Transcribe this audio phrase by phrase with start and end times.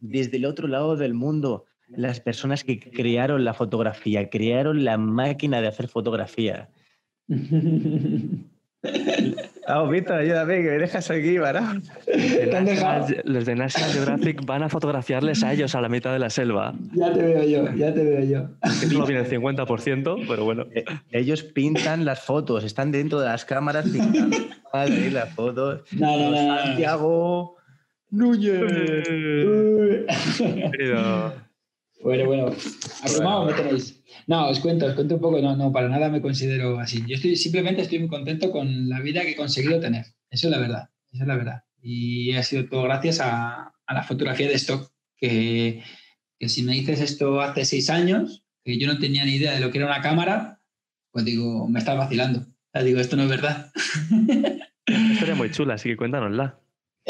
[0.00, 5.60] desde el otro lado del mundo, las personas que crearon la fotografía, crearon la máquina
[5.60, 6.68] de hacer fotografía.
[9.70, 11.82] Ah, Víctor, ayúdame, que me dejas aquí, varón.
[13.24, 16.74] Los de National Geographic van a fotografiarles a ellos a la mitad de la selva.
[16.94, 18.70] Ya te veo yo, ya te veo yo.
[18.70, 20.64] Solo viene el 50%, pero bueno.
[20.74, 24.38] Eh, Ellos pintan las fotos, están dentro de las cámaras pintando
[24.72, 25.82] Madre, las fotos.
[25.92, 26.58] No, no, no, no.
[26.62, 27.57] Santiago
[28.10, 28.60] Núñez.
[30.72, 31.34] Pero-
[32.00, 32.52] Bueno, bueno,
[33.02, 34.00] abrumado me tenéis.
[34.28, 37.02] No, os cuento, os cuento un poco, no, no, para nada me considero así.
[37.08, 40.06] Yo estoy, simplemente estoy muy contento con la vida que he conseguido tener.
[40.30, 41.64] Eso es la verdad, eso es la verdad.
[41.82, 45.82] Y ha sido todo gracias a, a la fotografía de stock, que,
[46.38, 49.60] que si me dices esto hace seis años, que yo no tenía ni idea de
[49.60, 50.60] lo que era una cámara,
[51.10, 52.40] pues digo, me estás vacilando.
[52.40, 53.72] O sea, digo, esto no es verdad.
[54.88, 56.60] Una historia muy chula, así que cuéntanosla.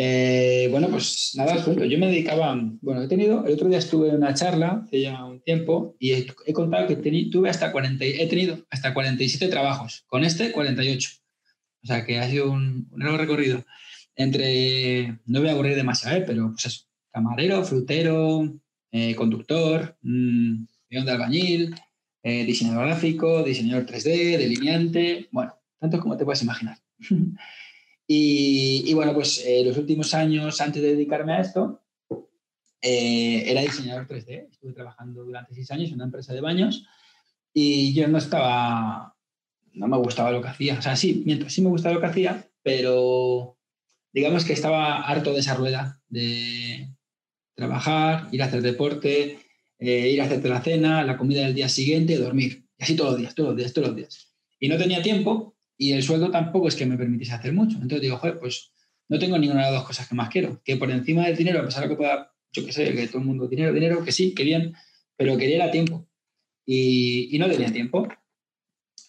[0.00, 1.56] Eh, bueno, pues nada.
[1.56, 5.24] Yo me dedicaba, bueno, he tenido, el otro día estuve en una charla hace ya
[5.24, 6.94] un tiempo y he, contado que
[7.32, 11.10] tuve hasta 40, y- he tenido hasta 47 trabajos, con este 48.
[11.82, 13.64] O sea que ha sido un, largo recorrido.
[14.14, 16.24] Entre, no voy a aburrir demasiado, ¿eh?
[16.24, 18.56] pero pues eso, camarero, frutero,
[18.92, 21.74] eh, conductor, mm, peón de albañil,
[22.22, 26.78] eh, diseñador gráfico, diseñador 3D, delineante, bueno, tantos como te puedes imaginar.
[28.10, 31.82] Y, y bueno, pues eh, los últimos años antes de dedicarme a esto,
[32.80, 34.48] eh, era diseñador 3D.
[34.50, 36.86] Estuve trabajando durante seis años en una empresa de baños
[37.52, 39.16] y yo no estaba,
[39.72, 40.78] no me gustaba lo que hacía.
[40.78, 43.58] O sea, sí, mientras sí me gustaba lo que hacía, pero
[44.12, 46.88] digamos que estaba harto de esa rueda de
[47.54, 49.40] trabajar, ir a hacer deporte,
[49.78, 52.64] eh, ir a hacerte la cena, la comida del día siguiente, dormir.
[52.78, 54.34] Y así todos los días, todos los días, todos los días.
[54.60, 57.76] Y no tenía tiempo y el sueldo tampoco es que me permitiese hacer mucho.
[57.76, 58.72] Entonces digo, joder, pues
[59.08, 60.60] no tengo ninguna de las dos cosas que más quiero.
[60.64, 63.18] Que por encima del dinero, a pesar de que pueda, yo qué sé, que todo
[63.18, 64.74] el mundo, dinero, dinero, que sí, que bien,
[65.16, 66.08] pero quería era tiempo.
[66.66, 68.08] Y, no tenía tiempo.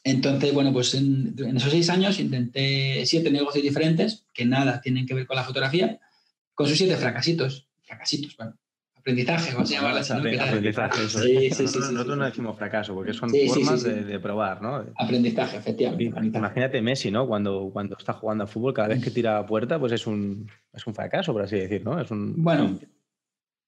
[0.04, 5.08] Entonces, bueno, pues en, en esos seis años intenté siete negocios diferentes que nada tienen
[5.08, 6.00] que ver con la fotografía,
[6.54, 7.68] con sus siete fracasitos.
[7.82, 8.58] Fracasitos, bueno,
[9.00, 10.22] aprendizaje, vamos a llamarla así, ¿no?
[10.24, 11.20] Que era- Aprendizaje, eso.
[11.20, 12.20] Sí, sí, sí, sí, nosotros sí, nosotros sí.
[12.20, 13.90] no decimos fracaso, porque son Sí, sí, sí, formas sí.
[13.90, 14.86] De, de probar, ¿no?
[14.98, 16.08] Aprendizaje, efectivamente.
[16.10, 16.38] aprendizaje.
[16.40, 17.28] Imagínate Messi, ¿no?
[17.28, 20.50] Cuando, cuando está jugando a fútbol, cada vez que tira a puerta, pues es un,
[20.74, 22.00] es un fracaso, por así decir, ¿no?
[22.00, 22.80] Es un, Bueno,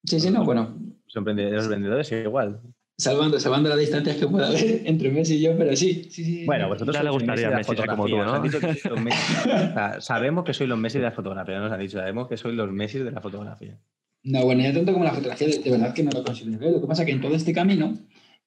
[0.05, 0.75] sí, sí, no, bueno,
[1.05, 2.61] los emprendedores, los vendedores igual.
[2.97, 6.45] salvando, salvando las distancias que pueda haber entre Messi y yo, pero sí, sí, sí.
[6.45, 8.25] Bueno, vosotros Ya le gustaría la Messi ser como tú, ¿no?
[8.25, 9.33] nos han dicho que sois los Messi.
[9.71, 12.37] O sea, sabemos que sois los Messi de la fotografía, nos han dicho, sabemos que
[12.37, 13.77] sois los Messi de la fotografía.
[14.23, 16.69] No, bueno, ya tanto como la fotografía, de, de verdad que no lo considero.
[16.71, 17.97] Lo que pasa es que en todo este camino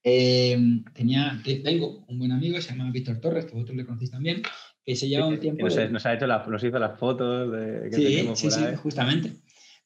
[0.03, 0.57] eh,
[0.95, 4.43] tenía, te- tengo un buen amigo, se llama Víctor Torres, que vosotros le conocéis también,
[4.85, 5.65] que se lleva un Que tiempo...
[5.65, 8.53] nos, de- nos ha hecho la- nos hizo las fotos de, que Sí, sí, por
[8.53, 8.77] sí, ahí.
[8.77, 9.33] justamente.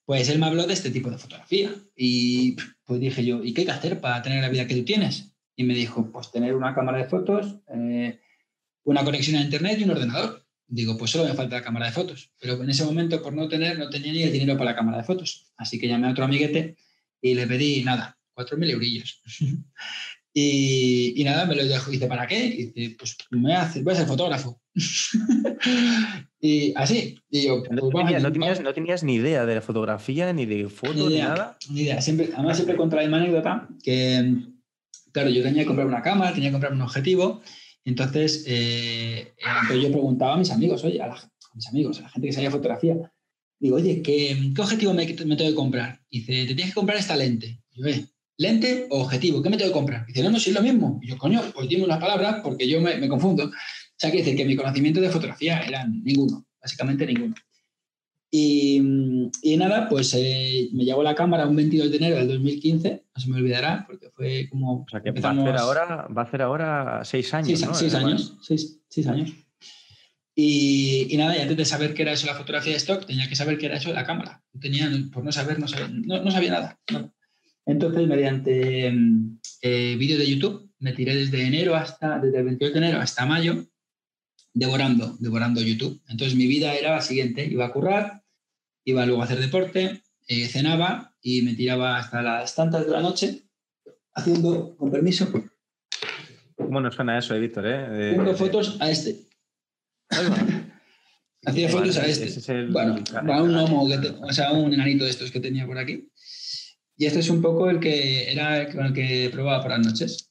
[0.04, 3.60] Pues él me habló de este tipo de fotografía y pues dije yo, ¿y qué
[3.62, 5.34] hay que hacer para tener la vida que tú tienes?
[5.54, 8.18] Y me dijo, pues tener una cámara de fotos, eh,
[8.84, 10.46] una conexión a internet y un ordenador.
[10.70, 12.30] Digo, pues solo me falta la cámara de fotos.
[12.38, 14.98] Pero en ese momento, por no tener, no tenía ni el dinero para la cámara
[14.98, 15.46] de fotos.
[15.56, 16.76] Así que llamé a otro amiguete
[17.22, 19.22] y le pedí, nada, 4.000 eurillos.
[20.34, 21.90] y, y nada, me lo dejó.
[21.90, 22.44] Dice, ¿para qué?
[22.44, 24.60] Y dice, pues me hacer- voy a ser fotógrafo.
[26.40, 27.18] y así.
[27.30, 30.46] Y yo, No, pues, tenías, no tenías- no tenías ni idea de la fotografía, ni
[30.46, 31.56] de fotos, ni ni nada.
[31.70, 32.00] ni idea.
[32.00, 34.34] Siempre, además, siempre contra la misma anécdota que,
[35.12, 37.40] claro, yo tenía que comprar una cámara, tenía que comprar un objetivo.
[37.84, 39.34] Entonces, eh,
[39.80, 42.32] yo preguntaba a mis amigos, oye, a, la- a mis amigos, a la gente que
[42.34, 42.96] sabía fotografía,
[43.58, 46.00] digo, oye, ¿qué, objetivo me, tengo que comprar?
[46.10, 47.60] Y dice, te tienes que comprar esta lente.
[47.72, 48.06] Y yo, "Eh,
[48.36, 49.42] ¿lente o objetivo?
[49.42, 50.04] ¿Qué me tengo que comprar?
[50.04, 51.00] Y dice, no, no, si es lo mismo.
[51.02, 53.44] Y yo, coño, pues dime unas palabras porque yo me, me confundo.
[53.46, 53.50] O
[53.96, 57.34] sea, que dice que mi conocimiento de fotografía era ninguno, básicamente ninguno.
[58.30, 58.82] Y,
[59.42, 63.20] y nada, pues eh, me llegó la cámara un 22 de enero del 2015, no
[63.22, 64.82] se me olvidará, porque fue como...
[64.82, 67.66] O sea, que empezamos- va, a hacer ahora, va a hacer ahora seis años, Seis,
[67.66, 67.74] ¿no?
[67.74, 69.32] seis años, seis, seis años.
[70.34, 73.28] Y, y nada, y antes de saber qué era eso la fotografía de stock, tenía
[73.28, 74.42] que saber qué era eso de la cámara.
[74.60, 76.78] Tenía, por no saber, no sabía, no, no sabía nada.
[76.92, 77.12] no.
[77.66, 82.72] Entonces, mediante mm, eh, vídeos de YouTube, me tiré desde enero hasta, desde el 28
[82.72, 83.64] de enero hasta mayo,
[84.58, 86.00] devorando, devorando YouTube.
[86.08, 88.24] Entonces, mi vida era la siguiente, iba a currar,
[88.84, 93.00] iba luego a hacer deporte, eh, cenaba y me tiraba hasta las tantas de la
[93.00, 93.44] noche
[94.14, 95.30] haciendo, con permiso,
[96.56, 97.66] ¿Cómo nos suena eso, eh, Víctor?
[97.66, 98.10] Eh?
[98.10, 99.28] Haciendo fotos a este.
[101.46, 102.24] Hacía fotos a este.
[102.26, 105.66] es el- bueno, a un que te- o sea, un enanito de estos que tenía
[105.66, 106.10] por aquí.
[106.96, 109.86] Y este es un poco el que era el con el que probaba por las
[109.86, 110.27] noches.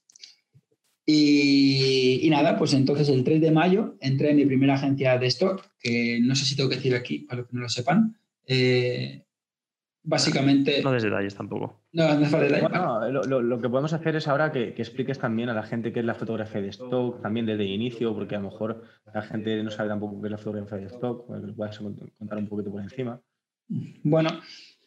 [1.09, 5.27] Y, y nada, pues entonces el 3 de mayo entré en mi primera agencia de
[5.27, 8.17] stock, que no sé si tengo que decir aquí, para los que no lo sepan.
[8.45, 9.23] Eh,
[10.03, 10.81] básicamente...
[10.83, 11.81] No des detalles tampoco.
[11.93, 12.61] No, no detalles.
[12.61, 15.63] Bueno, lo, lo- lo que podemos hacer es ahora que, que expliques también a la
[15.63, 18.83] gente qué es la fotografía de stock, también desde el inicio, porque a lo mejor
[19.13, 21.81] la gente no sabe tampoco qué es la fotografía de stock, pues que lo puedas
[21.81, 23.21] cont- contar un poquito por encima.
[24.03, 24.29] Bueno,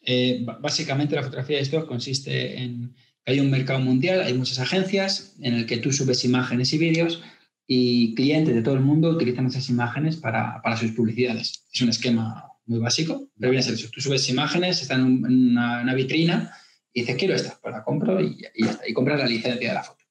[0.03, 2.93] eh, básicamente la fotografía de stock consiste en
[3.25, 7.21] hay un mercado mundial, hay muchas agencias en el que tú subes imágenes y vídeos
[7.67, 11.65] y clientes de todo el mundo utilizan esas imágenes para, para sus publicidades.
[11.71, 13.89] Es un esquema muy básico, pero ser eso.
[13.93, 16.51] Tú subes imágenes, están en, un- en una, una vitrina
[16.93, 18.87] y dices, quiero esta, pues la compro y, y ya está.
[18.89, 20.03] Y compras la licencia de la foto.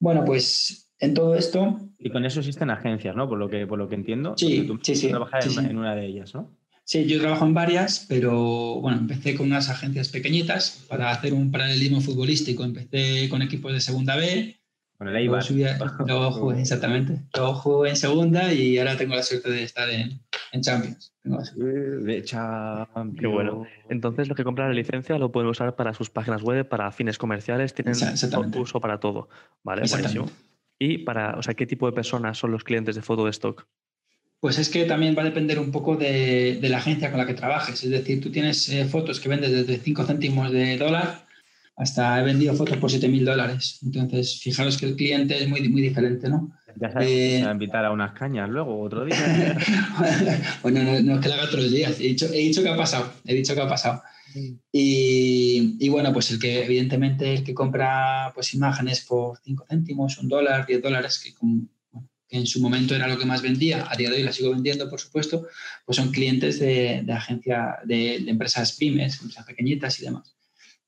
[0.00, 3.28] Bueno, pues en todo esto Y con eso existen agencias, ¿no?
[3.28, 4.34] Por lo que, por lo que entiendo.
[4.36, 5.58] Sí, Tú sí, sí, en, sí.
[5.58, 6.50] en una de ellas, ¿no?
[6.86, 11.50] Sí, yo trabajo en varias, pero bueno, empecé con unas agencias pequeñitas para hacer un
[11.50, 12.62] paralelismo futbolístico.
[12.62, 14.56] Empecé con equipos de segunda B,
[14.96, 15.44] Con el Eibar.
[16.06, 20.20] luego jugué, exactamente, luego jugué en segunda y ahora tengo la suerte de estar en,
[20.52, 21.12] en Champions.
[21.24, 21.64] Suerte.
[21.64, 23.18] De Champions.
[23.18, 23.66] Qué bueno.
[23.88, 27.18] Entonces, lo que compran la licencia lo pueden usar para sus páginas web, para fines
[27.18, 27.96] comerciales, tienen
[28.54, 29.28] uso para todo.
[29.64, 30.30] Vale, buenísimo.
[30.78, 33.66] Y para, o sea, ¿qué tipo de personas son los clientes de foto de stock?
[34.40, 37.26] Pues es que también va a depender un poco de, de la agencia con la
[37.26, 37.82] que trabajes.
[37.82, 41.24] Es decir, tú tienes eh, fotos que vendes desde 5 céntimos de dólar
[41.78, 43.80] hasta he vendido fotos por 7.000 dólares.
[43.82, 46.50] Entonces, fijaros que el cliente es muy, muy diferente, ¿no?
[46.80, 49.16] Ya sabes, Eh, a invitar a unas cañas luego, otro día.
[50.62, 52.00] bueno, no, no es que lo haga los días.
[52.00, 53.12] He dicho, he dicho que ha pasado.
[53.26, 54.02] He dicho que ha pasado.
[54.72, 60.18] Y, y bueno, pues el que, evidentemente, el que compra pues, imágenes por 5 céntimos,
[60.18, 61.68] un dólar, 10 dólares, que, con-
[62.36, 64.88] en su momento era lo que más vendía, a día de hoy la sigo vendiendo,
[64.88, 65.46] por supuesto,
[65.84, 70.36] pues son clientes de, de agencia, de, de empresas pymes, empresas pequeñitas y demás.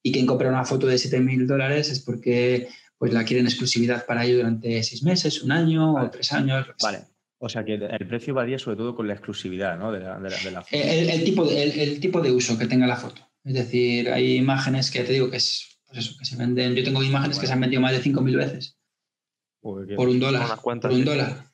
[0.03, 2.69] Y quien compra una foto de 7.000 dólares es porque
[2.99, 6.67] pues la quieren exclusividad para ello durante seis meses, un año o tres años.
[6.83, 7.03] Vale.
[7.39, 9.93] O sea que el precio varía sobre todo con la exclusividad, ¿no?
[9.93, 10.77] De la, de la, de la foto.
[10.77, 13.23] El, el tipo de, el, el tipo de uso que tenga la foto.
[13.45, 16.75] Es decir, hay imágenes que te digo que es, pues eso, que se venden.
[16.75, 18.78] Yo tengo imágenes que se han vendido más de 5.000 veces
[19.61, 20.47] por un dólar.
[20.63, 21.45] Por un dólar.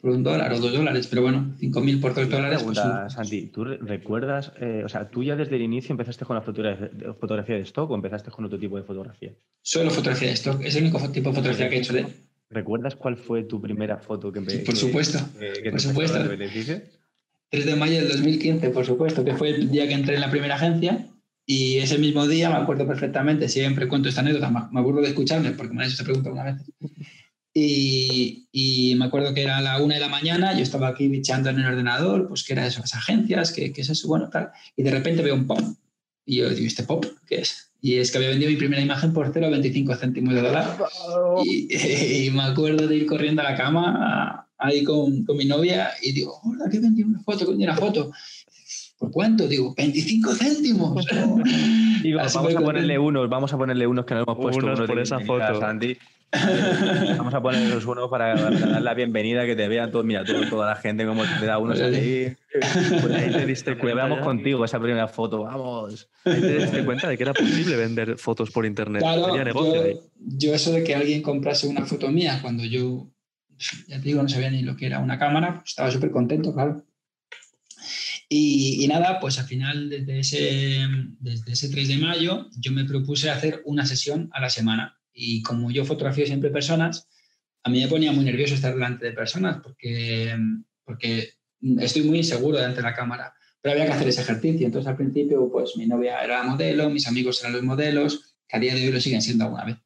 [0.00, 1.06] Por un dólar o dos dólares.
[1.08, 2.62] Pero bueno, 5.000 por dos dólares.
[2.62, 5.92] Pues, pregunta, un- Santi, ¿tú re- recuerdas, eh, o sea, tú ya desde el inicio
[5.92, 9.32] empezaste con la fotografía de, de stock o empezaste con otro tipo de fotografía?
[9.62, 10.60] solo fotografía de stock.
[10.62, 12.06] Es el único tipo de fotografía que he hecho de.
[12.50, 15.18] ¿Recuerdas cuál fue tu primera foto que empe- Por supuesto.
[15.38, 16.28] que- que te por supuesto.
[16.28, 16.80] beneficio?
[17.50, 20.30] 3 de mayo del 2015, por supuesto, que fue el día que entré en la
[20.30, 21.08] primera agencia.
[21.48, 25.52] Y ese mismo día, me acuerdo perfectamente, siempre cuento esta anécdota, me aburro de escucharme
[25.52, 26.56] porque me han hecho esta pregunta una vez.
[27.58, 31.48] Y, y me acuerdo que era la una de la mañana, yo estaba aquí bicheando
[31.48, 34.50] en el ordenador, pues qué era eso, las agencias, qué, qué es eso, bueno, tal.
[34.76, 35.62] Y de repente veo un pop.
[36.26, 37.72] Y yo digo, ¿este pop qué es?
[37.80, 40.76] Y es que había vendido mi primera imagen por 0,25 céntimos de dólar.
[41.46, 41.74] Y,
[42.26, 46.12] y me acuerdo de ir corriendo a la cama ahí con, con mi novia y
[46.12, 48.12] digo, hola, que vendí una foto, que vendí una foto.
[48.98, 49.48] ¿Por cuánto?
[49.48, 51.06] Digo, 25 céntimos.
[52.02, 54.62] Digo, Así vamos a ponerle unos, vamos a ponerle unos que no hemos puesto.
[54.62, 55.58] Unos unos por de esa foto.
[55.58, 55.96] Santi.
[56.32, 60.48] Vamos a ponerlos unos para, para dar la bienvenida, que te vean todos, mira, todo-
[60.48, 62.34] toda la gente como te da unos ahí.
[62.52, 64.24] Pues ahí te diste cuenta veamos ya.
[64.24, 66.08] contigo esa primera foto, vamos.
[66.24, 69.02] Ahí te diste cuenta de que era posible vender fotos por internet.
[69.02, 69.94] Claro, Había negocio ahí.
[69.94, 73.08] yo, yo eso de que alguien comprase una foto mía cuando yo,
[73.86, 76.52] ya te digo, no sabía ni lo que era una cámara, pues estaba súper contento,
[76.52, 76.84] claro.
[78.28, 80.86] Y, y nada, pues al final, desde ese,
[81.20, 84.95] desde ese 3 de mayo, yo me propuse hacer una sesión a la semana.
[85.18, 87.08] Y como yo fotografío siempre personas,
[87.64, 90.36] a mí me ponía muy nervioso estar delante de personas porque,
[90.84, 91.30] porque
[91.78, 93.34] estoy muy inseguro delante de la cámara.
[93.62, 94.66] Pero había que hacer ese ejercicio.
[94.66, 98.60] Entonces, al principio, pues mi novia era modelo, mis amigos eran los modelos, que a
[98.60, 99.76] día de hoy lo siguen siendo alguna vez.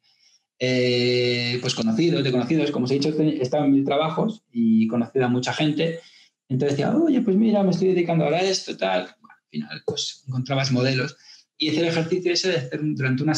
[0.59, 4.85] Eh, pues conocidos, de conocidos, como os he dicho, he estado en mil trabajos y
[4.85, 6.01] he conocido a mucha gente.
[6.49, 9.07] Entonces decía, oye, pues mira, me estoy dedicando ahora a esto, tal.
[9.21, 11.17] Bueno, al final, pues encontrabas modelos.
[11.57, 13.33] Y hice el ejercicio ese de hacer durante una,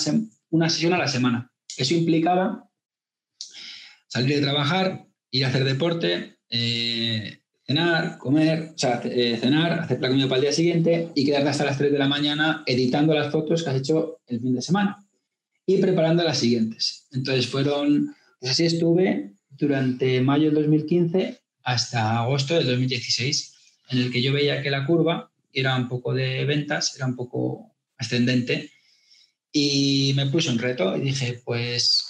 [0.49, 1.52] una sesión a la semana.
[1.77, 2.69] Eso implicaba
[4.07, 9.99] salir de trabajar, ir a hacer deporte, eh, cenar, comer, o sea, eh, cenar, hacer
[10.01, 13.13] la comida para el día siguiente y quedarte hasta las 3 de la mañana editando
[13.13, 15.03] las fotos que has hecho el fin de semana
[15.65, 17.07] y preparando las siguientes.
[17.11, 23.53] Entonces fueron, pues así estuve durante mayo del 2015 hasta agosto del 2016,
[23.89, 27.15] en el que yo veía que la curva era un poco de ventas, era un
[27.15, 28.69] poco ascendente
[29.53, 32.05] y me puse un reto y dije, pues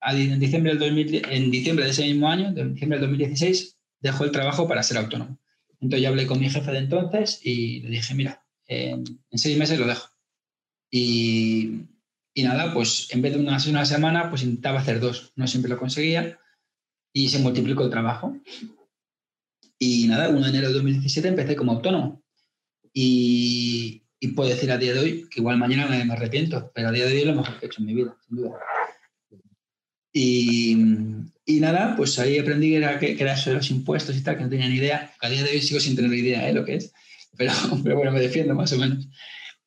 [0.00, 4.24] en diciembre, del 2000 en diciembre de ese mismo año, de diciembre del 2016, dejo
[4.24, 5.38] el trabajo para ser autónomo.
[5.80, 9.58] Entonces yo hablé con mi jefe de entonces y le dije, mira, en, en seis
[9.58, 10.08] meses lo dejo.
[10.90, 11.80] Y,
[12.32, 15.32] y nada, pues en vez de una, una semana, pues intentaba hacer dos.
[15.34, 16.38] No siempre lo conseguía
[17.12, 18.38] y se multiplicó el trabajo.
[19.78, 22.22] Y nada, 1 de enero de 2017 empecé como autónomo.
[22.92, 26.88] Y, y puedo decir a día de hoy que igual mañana me, me arrepiento, pero
[26.88, 28.58] a día de hoy es lo mejor que he hecho en mi vida, sin duda.
[30.14, 30.78] Y,
[31.44, 34.38] y nada, pues ahí aprendí que era, que era eso de los impuestos y tal,
[34.38, 35.12] que no tenía ni idea.
[35.20, 36.54] A día de hoy sigo sin tener idea de ¿eh?
[36.54, 36.90] lo que es,
[37.36, 37.52] pero,
[37.84, 39.06] pero bueno, me defiendo más o menos.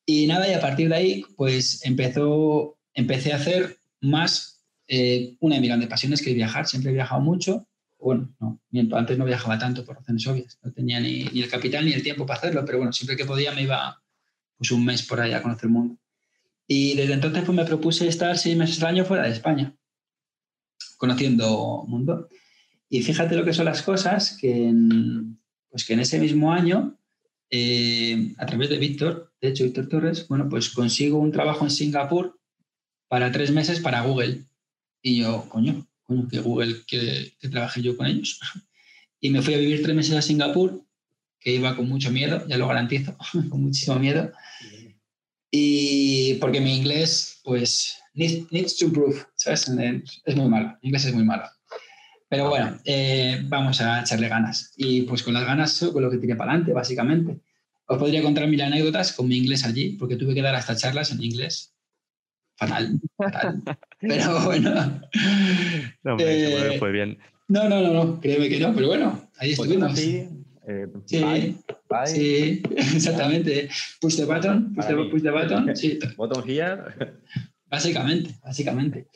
[0.04, 5.54] Y nada, y a partir de ahí, pues empezó, empecé a hacer más, eh, una
[5.54, 6.66] de mis grandes pasiones que es viajar.
[6.66, 7.68] Siempre he viajado mucho.
[8.00, 8.60] Bueno, no,
[8.96, 10.58] antes no viajaba tanto por razones obvias.
[10.62, 13.24] No tenía ni, ni, el capital ni el tiempo para hacerlo, pero bueno, siempre que
[13.24, 14.02] podía me iba
[14.58, 15.98] pues un mes por ahí a conocer el mundo.
[16.66, 19.74] Y desde entonces pues me propuse estar seis meses al año fuera de España,
[20.98, 22.28] conociendo mundo.
[22.90, 26.98] Y fíjate lo que son las cosas, que en, pues que en ese mismo año
[27.50, 31.70] eh, a través de Víctor, de hecho, Víctor Torres, bueno, pues consigo un trabajo en
[31.70, 32.38] Singapur
[33.08, 34.44] para tres meses para Google.
[35.00, 38.40] Y yo, coño, coño, que Google, que, que trabaje yo con ellos.
[39.20, 40.80] Y me fui a vivir tres meses a Singapur,
[41.48, 43.16] que iba con mucho miedo, ya lo garantizo,
[43.48, 44.30] con muchísimo miedo.
[45.50, 49.66] Y porque mi inglés, pues, needs, needs to improve, ¿sabes?
[50.26, 51.44] Es muy malo, mi inglés es muy malo.
[52.28, 54.74] Pero bueno, eh, vamos a echarle ganas.
[54.76, 57.40] Y pues con las ganas, con lo que tiré para adelante, básicamente.
[57.86, 61.12] Os podría contar mil anécdotas con mi inglés allí, porque tuve que dar hasta charlas
[61.12, 61.74] en inglés.
[62.58, 63.62] Fatal, fatal.
[64.00, 65.00] Pero bueno.
[66.02, 67.18] No, hombre, eh, fue bien.
[67.48, 69.92] No, no, no, no, créeme que no, pero bueno, ahí estuvimos.
[69.92, 70.28] Así,
[70.68, 71.24] eh, Sí,
[72.06, 73.68] sí, exactamente.
[74.00, 76.76] Push the button, push the, push the button, sí, Bottom here.
[77.66, 79.08] básicamente, básicamente.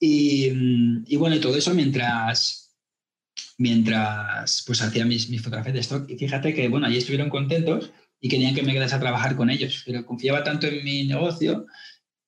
[0.00, 2.76] Y, mm, y bueno, y todo eso mientras,
[3.58, 6.10] mientras pues hacía mis, mis fotografías de stock.
[6.10, 9.50] Y fíjate que, bueno, allí estuvieron contentos y querían que me quedase a trabajar con
[9.50, 11.66] ellos, pero confiaba tanto en mi negocio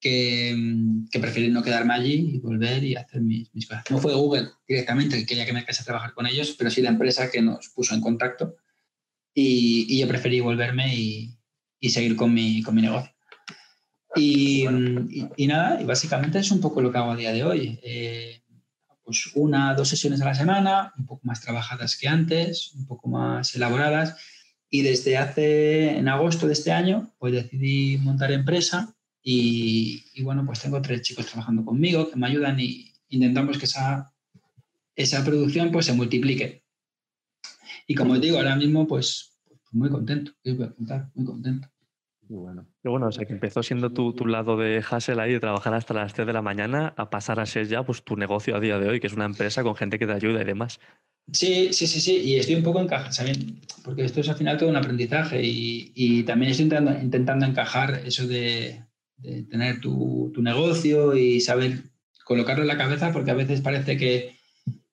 [0.00, 3.84] que, mm, que preferí no quedarme allí y volver y hacer mis, mis cosas.
[3.90, 6.82] No fue Google directamente que quería que me quedase a trabajar con ellos, pero sí
[6.82, 8.56] la empresa que nos puso en contacto
[9.34, 11.38] y, y yo preferí volverme y,
[11.80, 13.12] y seguir con mi, con mi negocio.
[14.16, 17.44] Y, y, y nada, y básicamente es un poco lo que hago a día de
[17.44, 17.78] hoy.
[17.82, 18.42] Eh,
[19.04, 23.08] pues una, dos sesiones a la semana, un poco más trabajadas que antes, un poco
[23.08, 24.16] más elaboradas.
[24.70, 28.97] Y desde hace, en agosto de este año, pues decidí montar empresa
[29.30, 33.66] y, y bueno, pues tengo tres chicos trabajando conmigo que me ayudan y intentamos que
[33.66, 34.10] esa,
[34.96, 36.64] esa producción pues se multiplique.
[37.86, 41.10] Y como os digo, ahora mismo pues, pues muy contento, ¿qué os voy a contar?
[41.14, 41.68] Muy contento.
[42.26, 42.66] Muy bueno.
[42.82, 45.92] Bueno, o sea que empezó siendo tu, tu lado de hustle ahí, de trabajar hasta
[45.92, 48.78] las 3 de la mañana, a pasar a ser ya pues tu negocio a día
[48.78, 50.80] de hoy, que es una empresa con gente que te ayuda y demás.
[51.30, 53.60] Sí, sí, sí, sí, y estoy un poco encajado, ¿saben?
[53.84, 58.00] Porque esto es al final todo un aprendizaje y, y también estoy intentando, intentando encajar
[58.06, 58.87] eso de,
[59.18, 61.82] de tener tu, tu, negocio y saber
[62.24, 64.36] colocarlo en la cabeza, porque a veces parece que,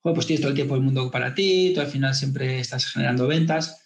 [0.03, 2.85] bueno, pues tienes todo el tiempo del mundo para ti, tú al final siempre estás
[2.85, 3.83] generando ventas,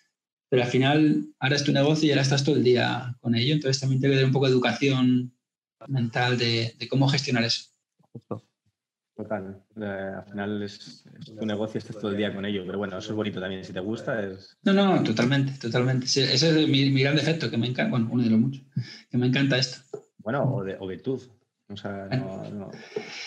[0.49, 3.53] pero al final ahora es tu negocio y ahora estás todo el día con ello,
[3.53, 5.33] entonces también te que dar un poco de educación
[5.87, 7.65] mental de, de cómo gestionar eso.
[8.11, 8.49] Justo.
[9.19, 9.61] Total.
[9.75, 12.63] Eh, al final es, es, tu negocio, estás todo el día con ello.
[12.65, 13.65] Pero bueno, eso es bonito también.
[13.65, 14.57] Si te gusta, es.
[14.63, 16.07] No, no, totalmente, totalmente.
[16.07, 18.63] Sí, ese es mi, mi, gran defecto, que me encanta, bueno, uno de los muchos,
[19.11, 19.79] que me encanta esto.
[20.19, 21.21] Bueno, o, de, o virtud.
[21.69, 22.49] O sea, no.
[22.51, 22.71] no.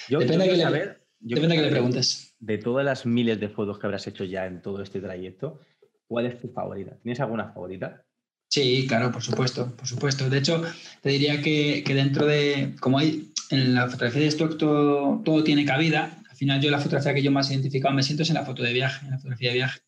[0.08, 2.34] Yo, depende de que, saber, le, depende que le preguntes.
[2.38, 5.60] De todas las miles de fotos que habrás hecho ya en todo este trayecto,
[6.06, 6.98] ¿cuál es tu favorita?
[7.02, 8.04] ¿Tienes alguna favorita?
[8.48, 10.28] Sí, claro, por supuesto, por supuesto.
[10.28, 10.62] De hecho,
[11.00, 15.42] te diría que, que dentro de, como hay en la fotografía de stock todo, todo,
[15.44, 18.34] tiene cabida, al final yo la fotografía que yo más identificado me siento es en
[18.34, 19.80] la foto de viaje, en la fotografía de viaje.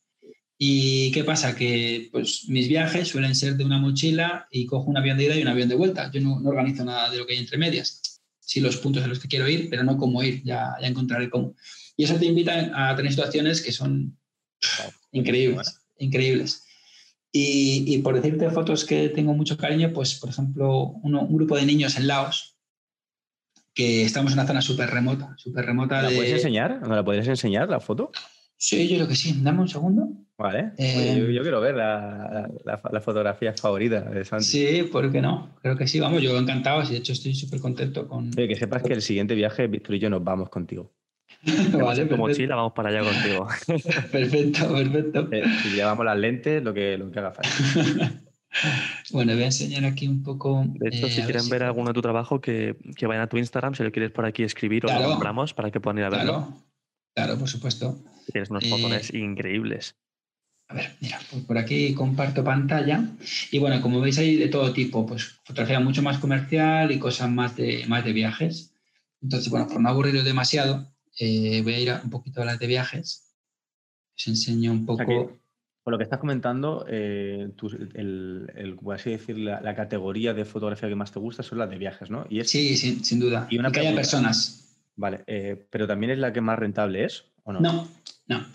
[0.66, 1.54] ¿Y qué pasa?
[1.54, 5.36] Que pues, mis viajes suelen ser de una mochila y cojo un avión de ida
[5.36, 6.10] y un avión de vuelta.
[6.10, 8.22] Yo no, no organizo nada de lo que hay entre medias.
[8.40, 11.28] Sí los puntos a los que quiero ir, pero no cómo ir, ya, ya encontraré
[11.28, 11.54] cómo.
[11.98, 14.16] Y eso te invita a tener situaciones que son
[15.12, 16.64] increíbles, increíbles.
[17.30, 21.58] Y, y, por decirte fotos que tengo mucho cariño, pues por ejemplo, uno, un grupo
[21.58, 22.56] de niños en Laos,
[23.74, 26.00] que estamos en una zona súper remota, súper remota.
[26.00, 26.16] ¿La de...
[26.16, 26.80] puedes enseñar?
[26.88, 28.12] ¿Me la podrías enseñar la foto?
[28.64, 29.38] Sí, yo creo que sí.
[29.42, 30.08] Dame un segundo.
[30.38, 30.72] Vale.
[30.78, 34.44] Eh, yo, yo, quiero ver la, la, la, fotografía favorita de Santi.
[34.46, 35.54] Sí, ¿por qué no?
[35.60, 36.00] Creo que sí.
[36.00, 36.82] Vamos, yo encantado.
[36.82, 38.30] De hecho, estoy súper contento con.
[38.34, 40.90] Oye, que sepas que el siguiente viaje, Víctor y yo nos vamos contigo.
[41.78, 43.46] vale, como mochila, vamos para allá contigo.
[44.10, 45.28] perfecto, perfecto.
[45.30, 47.50] Eh, si llevamos las lentes, lo que, lo que haga falta.
[49.12, 50.64] bueno, voy a enseñar aquí un poco.
[50.66, 51.66] De hecho, eh, si quieren ver, si...
[51.66, 54.42] alguno de tu trabajo, que, que, vayan a tu Instagram, si lo quieres por aquí
[54.42, 55.00] escribir claro.
[55.00, 56.32] o lo compramos para que puedan ir a verlo.
[56.32, 56.63] Claro,
[57.14, 57.98] claro por supuesto.
[58.32, 59.18] Tienes unos fotones eh...
[59.18, 59.96] increíbles.
[60.68, 63.06] A ver, mira, pues por aquí comparto pantalla.
[63.50, 67.30] Y bueno, como veis hay de todo tipo, pues fotografía mucho más comercial y cosas
[67.30, 68.74] más de, más de viajes.
[69.20, 72.58] Entonces, bueno, por no aburriros demasiado, eh, voy a ir a un poquito a las
[72.58, 73.34] de viajes.
[74.16, 75.02] Os enseño un poco.
[75.02, 75.36] O sea
[75.82, 77.50] Por lo que estás comentando, eh,
[77.94, 81.76] el, el, así decir, la, categoría de fotografía que más te gusta son las de
[81.76, 82.26] viajes, ¿no?
[82.30, 83.46] Y sí, sin duda.
[83.50, 84.63] Y, una que haya personas.
[84.96, 87.60] Vale, eh, pero también es la que más rentable es, ¿o no?
[87.60, 87.88] No,
[88.26, 88.46] no,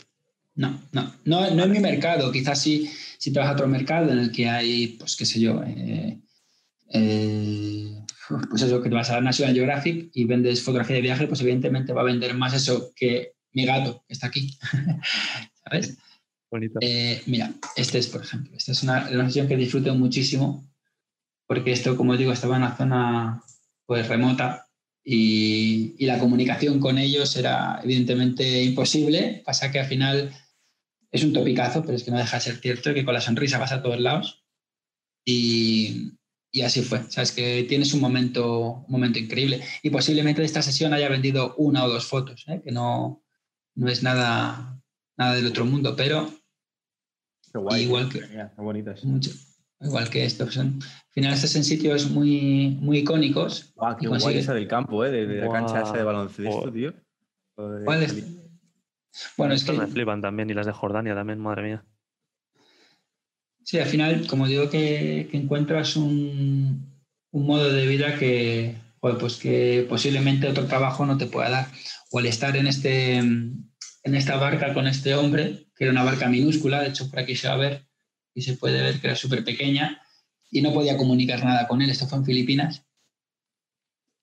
[0.55, 1.13] no, no.
[1.25, 2.31] No, no es mi mercado.
[2.31, 5.39] Quizás si, si te vas a otro mercado en el que hay, pues qué sé
[5.39, 6.19] yo, eh,
[8.49, 11.41] pues eso, que te vas a la National Geographic y vendes fotografía de viaje, pues
[11.41, 14.57] evidentemente va a vender más eso que mi gato, que está aquí.
[15.63, 15.97] ¿Sabes?
[16.81, 20.67] Eh, mira, este es, por ejemplo, esta es una, sesión que disfruto muchísimo
[21.45, 23.43] porque esto, como digo, estaba en una zona
[23.85, 24.67] pues remota
[25.11, 29.41] y, y, la comunicación con ellos era evidentemente imposible.
[29.43, 30.31] Pasa que al final
[31.11, 33.57] es un topicazo, pero es que no deja de ser cierto que con la sonrisa
[33.57, 34.45] vas a todos lados.
[35.25, 36.11] Y,
[36.51, 37.09] y así fue.
[37.09, 39.63] Sabes que tienes un momento, un momento increíble.
[39.81, 42.61] Y posiblemente de esta sesión haya vendido una o dos fotos, ¿eh?
[42.63, 43.23] que no,
[43.73, 44.79] no es nada,
[45.17, 46.31] nada del otro mundo, pero
[47.79, 48.19] igual que,
[49.81, 50.49] igual que esto.
[50.51, 53.73] Son, al final estás en sitios muy, muy icónicos.
[53.75, 55.11] Wow, qué guay esa del campo, ¿eh?
[55.11, 56.93] de, la cancha esa de baloncesto, tío.
[57.55, 58.15] ¿Cuál es?
[59.37, 59.73] Bueno, es que...
[59.73, 61.85] me flipan también y las de Jordania también, madre mía.
[63.63, 66.91] Sí, al final, como digo, que, que encuentras un,
[67.31, 71.67] un, modo de vida que, pues que posiblemente otro trabajo no te pueda dar.
[72.11, 73.69] O al estar en, este, en
[74.03, 77.47] esta barca con este hombre, que era una barca minúscula, de hecho por aquí se
[77.47, 77.88] va a ver
[78.39, 80.01] y se puede ver que era súper pequeña
[80.49, 82.85] y no podía comunicar nada con él, esto fue en Filipinas.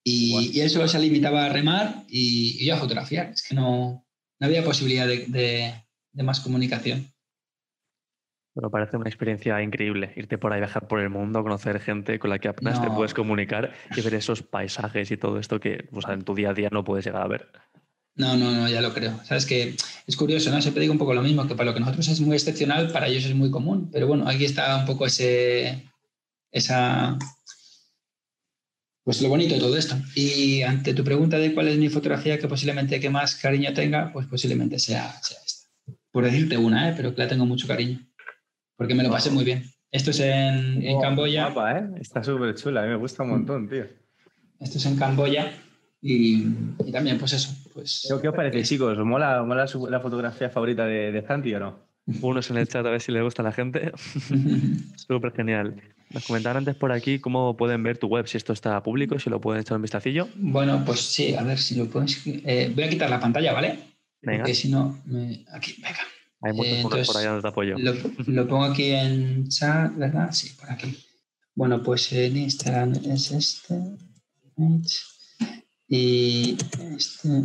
[0.02, 4.06] Y, y él solo se limitaba a remar y, a fotografiar, es que no,
[4.40, 7.12] no había posibilidad de, de, más comunicación.
[8.54, 12.30] Pero parece una experiencia increíble irte por ahí, viajar por el mundo, conocer gente con
[12.30, 16.06] la que apenas te puedes comunicar y ver esos paisajes y todo esto que pues,
[16.08, 17.50] en tu día a día no puedes llegar a ver.
[18.16, 19.20] No, no, no, ya lo creo.
[19.24, 20.60] Sabes que es curioso, ¿no?
[20.62, 23.08] Siempre digo un poco lo mismo, que para lo que nosotros es muy excepcional, para
[23.08, 23.90] ellos es muy común.
[23.92, 25.84] Pero bueno, aquí está un poco ese,
[26.50, 27.18] esa,
[29.06, 29.94] pues lo bonito de todo esto.
[30.16, 34.12] Y ante tu pregunta de cuál es mi fotografía que posiblemente que más cariño tenga,
[34.12, 35.36] pues posiblemente sea, esta.
[36.10, 36.94] Por decirte una, ¿eh?
[36.96, 38.00] pero que la tengo mucho cariño.
[38.76, 39.70] Porque me lo pasé muy bien.
[39.92, 41.48] Esto es en, en Camboya.
[41.48, 42.00] ¿eh?
[42.00, 43.84] Está súper chula, a mí me gusta un montón, tío.
[44.58, 45.52] Esto es en Camboya
[46.02, 46.46] y,
[46.90, 47.54] también, pues eso.
[47.76, 48.96] Pues, ¿Qué os parece, chicos?
[49.04, 51.78] ¿Mola, mola la fotografía favorita de, de Santi o no?
[52.22, 53.92] Unos en el chat a ver si le gusta a la gente.
[54.96, 55.82] Súper genial.
[56.08, 59.28] Nos comentaron antes por aquí cómo pueden ver tu web, si esto está público, si
[59.28, 60.26] lo pueden echar un vistacillo.
[60.36, 62.22] Bueno, pues sí, a ver si lo puedes.
[62.26, 63.78] Eh, voy a quitar la pantalla, ¿vale?
[64.22, 64.38] Venga.
[64.38, 64.98] Porque si no,
[65.52, 66.00] aquí, venga.
[66.40, 67.76] Hay muchos eh, por allá donde te apoyo.
[67.76, 67.92] Lo,
[68.26, 70.32] lo, pongo aquí en chat, ¿verdad?
[70.32, 70.96] Sí, por aquí.
[71.54, 73.74] Bueno, pues en Instagram es este.
[75.88, 76.56] Y
[76.96, 77.44] este.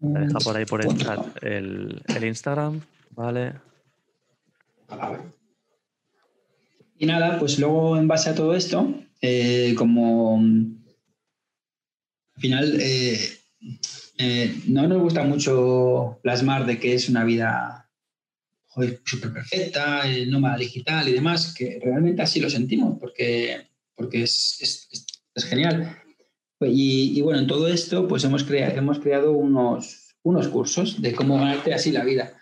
[0.00, 3.54] Deja por ahí por el chat el, el Instagram, ¿vale?
[6.98, 13.18] Y nada, pues luego en base a todo esto, eh, como al final eh,
[14.18, 17.90] eh, no nos gusta mucho plasmar de que es una vida
[19.04, 25.06] súper perfecta, nómada digital y demás, que realmente así lo sentimos, porque, porque es, es,
[25.34, 25.96] es genial.
[26.66, 31.72] Y, bueno, en todo esto, pues hemos, hemos creado unos, unos cursos de cómo ganarte
[31.72, 32.34] así la vida,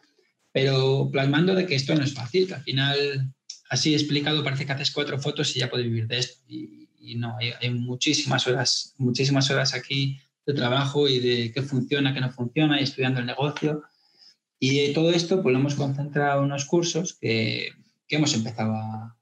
[0.50, 3.32] pero plasmando de que esto no es fácil, que al final,
[3.70, 6.42] así explicado, parece que haces cuatro fotos y ya puedes vivir de esto.
[6.48, 12.12] Y, no, hay, hay, muchísimas horas, muchísimas horas aquí de trabajo y de qué funciona,
[12.12, 13.82] qué no funciona, y estudiando el negocio.
[14.58, 17.70] Y todo esto, pues lo hemos concentrado en unos cursos que,
[18.08, 19.16] que hemos empezado a,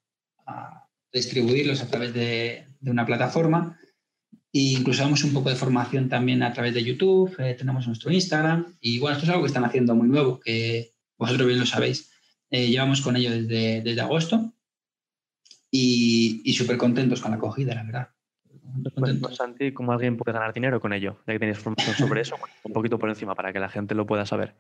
[0.47, 3.79] a, distribuirlos a través de, de una plataforma
[4.57, 8.11] y incluso damos un poco de formación también a través de YouTube, eh, tenemos nuestro
[8.11, 11.67] Instagram y bueno, esto es algo que están haciendo muy nuevo, que vosotros bien lo
[11.67, 12.11] sabéis.
[12.49, 14.55] Eh, llevamos con ello desde, desde agosto
[15.71, 18.09] y, y súper contentos con la acogida, la verdad.
[18.95, 21.19] Pues, Santi, ¿cómo alguien puede ganar dinero con ello?
[21.27, 24.07] Ya que tenéis formación sobre eso, un poquito por encima para que la gente lo
[24.07, 24.55] pueda saber.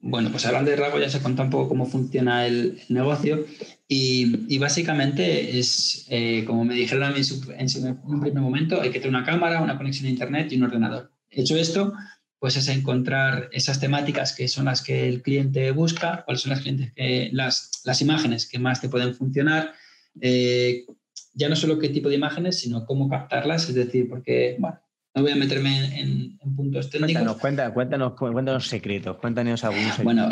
[0.00, 3.44] Bueno, pues hablando de rasgo ya se contado un poco cómo funciona el, negocio
[3.88, 7.20] y, básicamente es, eh, como me dijeron a mí
[7.56, 10.64] en, un primer momento, hay que tener una cámara, una conexión a internet y un
[10.64, 11.12] ordenador.
[11.30, 11.92] Hecho esto,
[12.38, 18.00] pues es encontrar esas temáticas que son las que el cliente busca, cuáles son las
[18.00, 19.72] imágenes que más te pueden funcionar,
[20.20, 20.84] eh,
[21.34, 24.80] ya no solo qué tipo de imágenes, sino cómo captarlas, es decir, porque, bueno,
[25.16, 27.36] no voy a meterme en, puntos técnicos.
[27.38, 30.28] Cuéntanos, cuéntanos, cuéntanos, secretos, cuéntanos algún secreto bueno.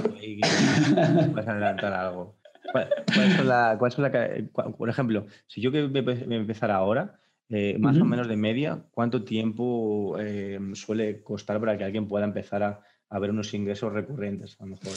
[1.32, 2.38] puedes adelantar algo.
[2.70, 7.98] ¿Cuál, es la, cuál la, por ejemplo, si yo que me empezara ahora, eh, más
[7.98, 12.80] o menos de media, ¿cuánto tiempo eh, suele costar para que alguien pueda empezar a,
[13.08, 14.56] a ver unos ingresos recurrentes?
[14.60, 14.92] A lo mejor.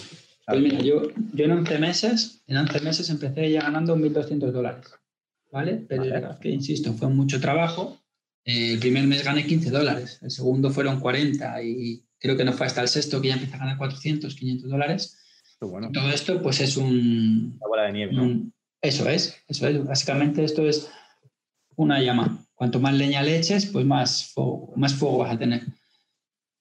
[0.45, 4.87] Pues mira, yo, yo en 11 meses, en 11 meses empecé ya ganando 1.200 dólares,
[5.51, 5.85] ¿vale?
[5.87, 7.97] Pero es verdad que, insisto, fue mucho trabajo.
[8.47, 12.53] Eh, el primer mes gané 15 dólares, el segundo fueron 40 y creo que no
[12.53, 15.17] fue hasta el sexto que ya empecé a ganar 400, 500 dólares.
[15.59, 15.91] Bueno.
[15.91, 17.57] Todo esto pues es un...
[17.59, 19.83] La bola de nieve, un- eso es, eso es.
[19.85, 20.89] Básicamente esto es
[21.75, 22.45] una llama.
[22.55, 25.63] Cuanto más leña le eches, pues más fuego, más fuego vas a tener.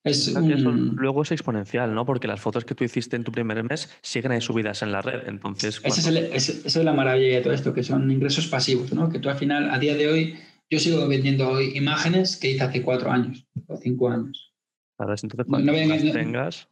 [0.03, 2.05] Es eso luego es exponencial, ¿no?
[2.07, 5.03] Porque las fotos que tú hiciste en tu primer mes siguen ahí subidas en la
[5.03, 5.29] red.
[5.29, 9.09] Entonces, es el- esa es la maravilla de todo esto, que son ingresos pasivos, ¿no?
[9.09, 10.39] Que tú al final, a día de hoy,
[10.71, 14.53] yo sigo vendiendo hoy imágenes que hice hace cuatro años o cinco años.
[14.99, 15.73] no
[16.07, 16.69] no- tengas,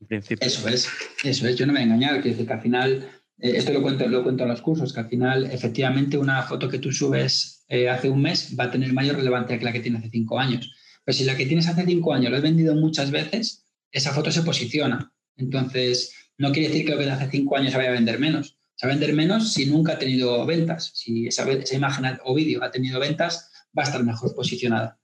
[0.00, 0.88] en principio, Eso es,
[1.24, 3.82] eso es, yo no me voy a engañar, decir que al final, eh, esto lo
[3.82, 7.64] cuento, lo cuento en los cursos, que al final, efectivamente, una foto que tú subes
[7.68, 10.38] eh, hace un mes va a tener mayor relevancia que la que tiene hace cinco
[10.38, 10.70] años.
[11.04, 14.30] Pero si la que tienes hace cinco años lo has vendido muchas veces, esa foto
[14.30, 15.12] se posiciona.
[15.36, 18.18] Entonces, no quiere decir que lo que de hace cinco años se vaya a vender
[18.18, 18.58] menos.
[18.82, 20.90] A vender menos si nunca ha tenido ventas.
[20.94, 24.98] Si esa, imagen o vídeo ha tenido ventas, va a estar mejor posicionada.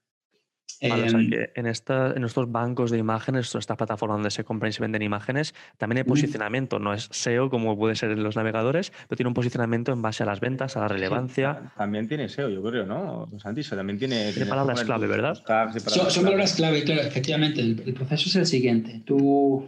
[0.81, 4.31] Vale, o sea Em, que en, esta, en estos bancos de imágenes, estas plataformas donde
[4.31, 6.79] se compran y se venden imágenes, también hay posicionamiento.
[6.79, 10.23] No es SEO como puede ser en los navegadores, pero tiene un posicionamiento en base
[10.23, 11.73] a las ventas, a la relevancia.
[11.77, 13.29] También tiene SEO, yo creo, ¿no?
[13.39, 14.33] Santi, eso también tiene.
[14.33, 15.43] tiene palabras clave, ¿verdad?
[15.45, 16.35] tags y Son, palabras son clave.
[16.35, 17.61] palabras clave, claro, efectivamente.
[17.61, 19.03] El, el proceso es el siguiente.
[19.05, 19.67] Tú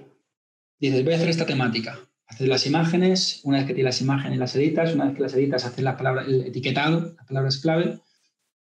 [0.79, 1.99] dices, voy a hacer esta temática.
[2.31, 5.35] Haces las imágenes, una vez que tienes las imágenes las editas, una vez que las
[5.35, 7.99] editas haces la palabra, el etiquetado, las palabras clave,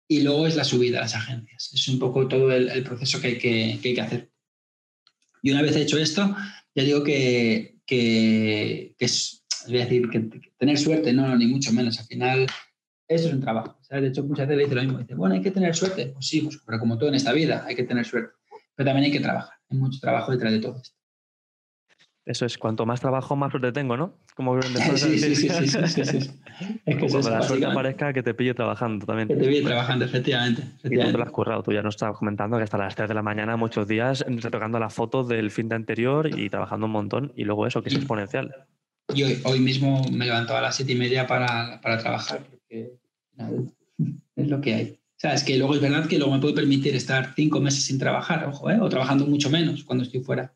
[0.09, 1.73] y luego es la subida a las agencias.
[1.75, 4.31] Es un poco todo el, proceso que hay que, que hay que hacer.
[5.43, 6.35] Y una vez hecho esto,
[6.75, 10.21] ya digo que, que, es, voy a decir, que,
[10.59, 11.99] tener suerte, no, no, ni mucho menos.
[11.99, 12.47] Al final,
[13.09, 13.79] eso es un trabajo.
[13.89, 14.99] De hecho, muchas veces le dice lo mismo.
[14.99, 16.07] Dice, bueno, hay que tener suerte.
[16.09, 18.35] Pues sí, pues, pero como todo en esta vida, hay que tener suerte.
[18.75, 19.55] Pero también hay que trabajar.
[19.71, 20.96] Hay mucho trabajo detrás de todo esto.
[22.27, 24.19] Eso es, cuanto más trabajo, más suerte tengo, ¿no?
[24.35, 24.61] Como
[24.97, 25.79] Sí, sí, sí, sí.
[26.85, 29.29] Es que la suerte aparezca, que te pille trabajando también.
[29.29, 30.63] Que te vi trabajando, efectivamente.
[30.83, 33.09] Y tú te lo has currado, tú ya nos estabas comentando que hasta las 3
[33.09, 36.93] de la mañana muchos días retocando la foto del fin de anterior y trabajando un
[36.93, 38.53] montón y luego eso, que es exponencial.
[39.15, 42.99] Y hoy, mismo me levanto a las siete y media para, para trabajar, porque
[44.35, 44.99] es lo que hay.
[45.17, 47.85] O sea, es que luego es verdad que luego me puedo permitir estar cinco meses
[47.85, 48.79] sin trabajar, ojo, ¿eh?
[48.81, 50.53] o trabajando mucho menos cuando estoy fuera.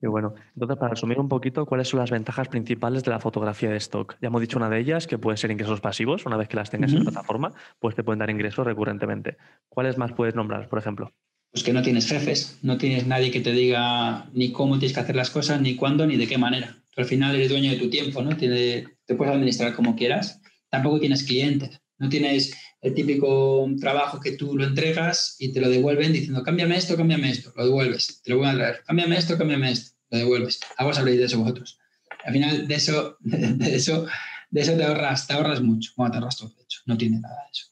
[0.00, 3.70] Y bueno, entonces para resumir un poquito, ¿cuáles son las ventajas principales de la fotografía
[3.70, 4.16] de stock?
[4.20, 6.70] Ya hemos dicho una de ellas, que puede ser ingresos pasivos, una vez que las
[6.70, 9.36] tengas en la plataforma, pues te pueden dar ingresos recurrentemente.
[9.68, 11.12] ¿Cuáles más puedes nombrar, por ejemplo?
[11.50, 15.00] Pues que no tienes jefes, no tienes nadie que te diga ni cómo tienes que
[15.00, 16.76] hacer las cosas, ni cuándo, ni de qué manera.
[16.90, 18.36] Tú al final eres dueño de tu tiempo, ¿no?
[18.36, 20.42] Tiene- te puedes administrar como quieras.
[20.68, 22.54] Tampoco tienes clientes, no tienes
[22.86, 27.30] el típico trabajo que tú lo entregas y te lo devuelven diciendo, cámbiame esto, cámbiame
[27.30, 30.60] esto, lo devuelves, te lo voy a traer, cámbiame esto, cámbiame esto, lo devuelves.
[30.76, 31.80] Algo sabréis de eso vosotros.
[32.24, 34.06] Al final de eso, de eso,
[34.50, 35.90] de eso te ahorras, te ahorras mucho.
[35.96, 37.66] Bueno, te ahorras todo, de hecho, no tiene nada de eso.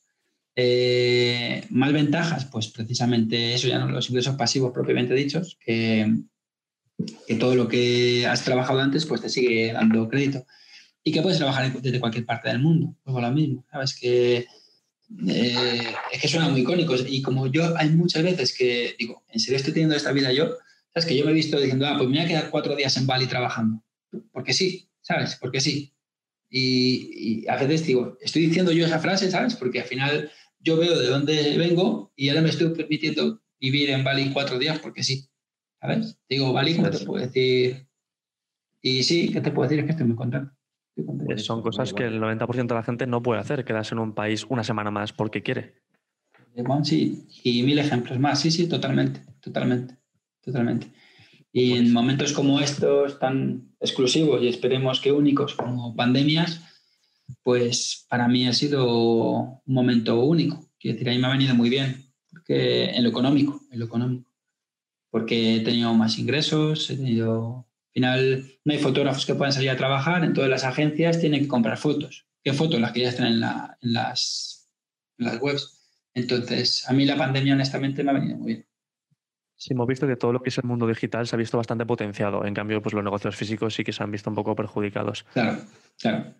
[0.57, 2.46] Eh, ¿Más ventajas?
[2.46, 6.12] Pues precisamente eso, ya no los ingresos pasivos propiamente dichos, que,
[7.38, 10.44] todo lo que has trabajado antes pues te sigue dando crédito.
[11.05, 13.94] Y que puedes trabajar desde cualquier parte del mundo, pues lo mismo, ¿sabes?
[13.94, 14.46] Que
[15.28, 16.94] eh, es que suena muy icónico.
[17.06, 20.56] Y como yo hay muchas veces que digo, ¿en serio estoy teniendo esta vida yo?
[20.92, 21.06] ¿Sabes?
[21.06, 23.06] Que yo me he visto diciendo, ah, pues me voy a quedar cuatro días en
[23.06, 23.82] Bali trabajando.
[24.32, 25.36] Porque sí, ¿sabes?
[25.40, 25.92] Porque sí.
[26.48, 29.56] Y, y a veces digo, estoy diciendo yo esa frase, ¿sabes?
[29.56, 34.04] Porque al final yo veo de dónde vengo y ahora me estoy permitiendo vivir en
[34.04, 35.28] Bali cuatro días porque sí.
[35.80, 36.16] ¿Sabes?
[36.28, 37.86] Digo, Bali, ¿cómo te puedo decir?
[38.80, 39.80] Y sí, ¿qué te puedo decir?
[39.80, 40.52] Es que estoy muy contento.
[40.96, 44.14] Eh, Son cosas que el 90% de la gente no puede hacer, quedarse en un
[44.14, 45.83] país una semana más porque quiere.
[46.85, 48.40] Sí, y mil ejemplos más.
[48.40, 49.96] Sí, sí, totalmente, totalmente,
[50.40, 50.92] totalmente.
[51.52, 56.61] Y en momentos como estos tan exclusivos y esperemos que únicos como pandemias,
[57.42, 60.68] pues para mí ha sido un momento único.
[60.78, 63.87] Quiero decir, a mí me ha venido muy bien, porque en lo económico, en lo
[63.87, 64.30] económico.
[65.11, 67.66] Porque he tenido más ingresos, he tenido...
[67.94, 71.48] Al final, no hay fotógrafos que puedan salir a trabajar, entonces las agencias tienen que
[71.48, 72.26] comprar fotos.
[72.42, 72.80] ¿Qué fotos?
[72.80, 74.68] Las que ya están en, la, en, las,
[75.18, 75.80] en las webs.
[76.12, 78.66] Entonces, a mí la pandemia honestamente me ha venido muy bien.
[79.57, 81.87] Sí, hemos visto que todo lo que es el mundo digital se ha visto bastante
[81.87, 82.44] potenciado.
[82.44, 85.24] En cambio, pues los negocios físicos sí que se han visto un poco perjudicados.
[85.33, 85.59] Claro,
[85.98, 86.35] claro.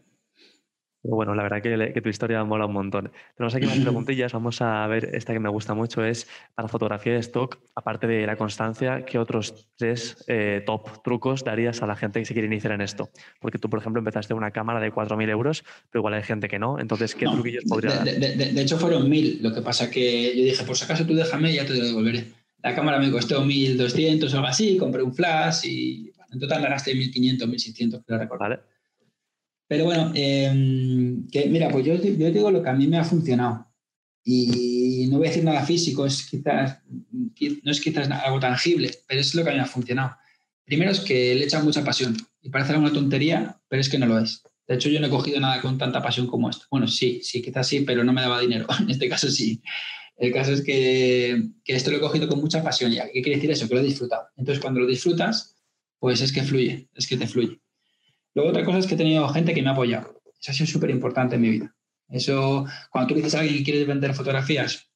[1.05, 3.13] Pero bueno, la verdad que, que, tu historia mola un montón.
[3.37, 4.33] Tenemos aquí más preguntillas.
[4.33, 6.03] Vamos a ver esta que me gusta mucho.
[6.03, 11.45] Es para fotografía de stock, aparte de la constancia, ¿qué otros tres eh, top trucos
[11.45, 13.11] darías a la gente que se quiere iniciar en esto?
[13.39, 16.59] Porque tú, por ejemplo, empezaste una cámara de 4.000 euros, pero igual hay gente que
[16.59, 16.81] no.
[16.81, 19.43] Entonces, ¿qué no, truquillos podría de, de, de, de, hecho, fueron 1.000.
[19.43, 21.85] Lo que pasa que yo dije, por si acaso tú déjame y ya te lo
[21.85, 22.29] devolveré.
[22.63, 26.63] La cámara me costó 1.200 o algo así, compré un flash y bueno, En total
[26.63, 28.49] me gasté 1.500, 1.600, creo recordar.
[28.49, 28.74] Vale.
[29.67, 33.67] Pero bueno, em, mira, pues yo, yo digo lo que a mí me ha funcionado.
[34.27, 39.21] Y no voy a decir nada físico, es quizás, no es quizás algo tangible, pero
[39.21, 40.17] es lo que a mí me ha funcionado.
[40.65, 44.07] Primero es que le echan mucha pasión y parece una tontería, pero es que no
[44.07, 44.43] lo es.
[44.67, 46.65] De hecho, yo no he cogido nada con tanta pasión como esto.
[46.71, 48.67] Bueno, sí, sí, quizás sí, pero no me daba dinero.
[48.81, 49.63] En este caso sí.
[50.17, 52.93] El caso es que, que esto lo he cogido con mucha pasión.
[52.93, 53.69] ¿Y qué quiere decir eso?
[53.69, 54.29] Que lo he disfrutado.
[54.37, 55.57] Entonces, cuando lo disfrutas,
[55.99, 57.61] pues es que fluye, es que te fluye.
[58.35, 60.21] Luego, otra cosa es que he tenido gente que me ha apoyado.
[60.41, 61.75] Eso ha sido súper importante en mi vida.
[62.09, 64.89] Eso, cuando tú dices a alguien que quieres vender fotografías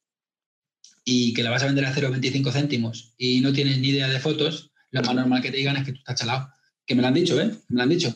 [1.04, 4.20] y que la vas a vender a 0,25 céntimos y no tienes ni idea de
[4.20, 6.52] fotos, lo más normal que te digan es que tú estás chalado.
[6.84, 7.50] Que me lo han dicho, ¿eh?
[7.68, 8.14] Me lo han dicho.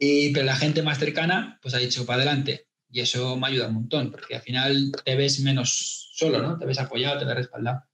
[0.00, 2.66] Y, pero la gente más cercana, pues ha dicho, para adelante.
[2.90, 6.58] Y eso me ayuda un montón, porque al final te ves menos solo, ¿no?
[6.58, 7.84] Te ves apoyado, te ves respaldado.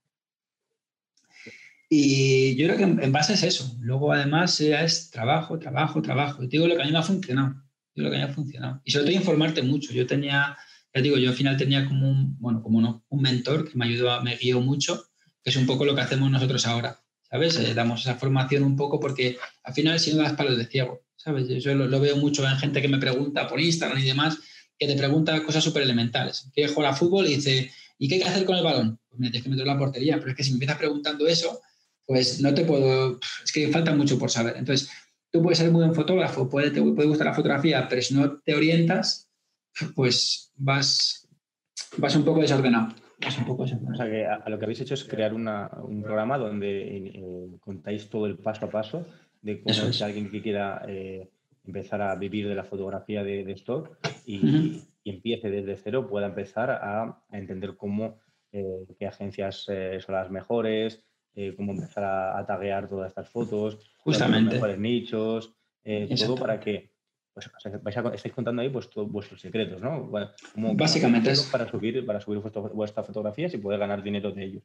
[1.91, 3.75] Y yo creo que en, base es eso.
[3.81, 6.43] Luego, además, es trabajo, trabajo, trabajo.
[6.43, 7.55] Y te digo lo que a mí me ha funcionado.
[7.95, 8.81] Digo lo que a mí me ha funcionado.
[8.85, 9.91] Y sobre todo informarte mucho.
[9.91, 10.55] Yo tenía,
[10.93, 13.85] ya digo, yo al final tenía como un, bueno, como no, un mentor que me
[13.85, 15.03] ayudó, me guió mucho,
[15.43, 16.99] que es un poco lo que hacemos nosotros ahora.
[17.23, 17.57] ¿Sabes?
[17.57, 21.01] Eh, damos esa formación un poco porque al final si no das palos de ciego.
[21.15, 21.47] ¿Sabes?
[21.47, 24.37] Yo lo, veo mucho en gente que me pregunta por Instagram y demás,
[24.77, 26.49] que te pregunta cosas súper elementales.
[26.53, 28.99] Quiere jugar a fútbol y dice, ¿y qué hay que hacer con el balón?
[29.09, 30.17] Pues me tienes que meter la portería.
[30.17, 31.59] Pero es que si me empiezas preguntando eso,
[32.09, 34.55] pues no te puedo, es que falta mucho por saber.
[34.57, 34.89] Entonces,
[35.31, 38.39] tú puedes ser muy buen fotógrafo, puede, te puede gustar la fotografía, pero si no
[38.39, 39.29] te orientas,
[39.95, 41.29] pues vas,
[41.97, 42.95] vas un poco desordenado.
[43.37, 43.93] un poco desordenado.
[43.93, 48.09] O sea, que a, lo que habéis hecho es crear un programa donde eh, contáis
[48.09, 49.05] todo el paso a paso
[49.43, 50.01] de cómo es.
[50.01, 51.29] alguien que quiera eh,
[51.63, 57.21] empezar a vivir de la fotografía de, stock y, empiece desde cero, pueda empezar a,
[57.31, 58.17] entender cómo,
[58.51, 59.67] eh, qué agencias
[59.99, 61.05] son las mejores,
[61.55, 65.53] cómo empezar a, taguear todas estas fotos, justamente los mejores nichos,
[66.17, 66.91] todo para que
[67.33, 67.49] pues,
[68.13, 70.09] estáis contando ahí pues todos vuestros secretos, ¿no?
[70.75, 72.41] Básicamente es para subir para subir
[72.73, 74.63] vuestras fotografías y poder ganar dinero de ellos.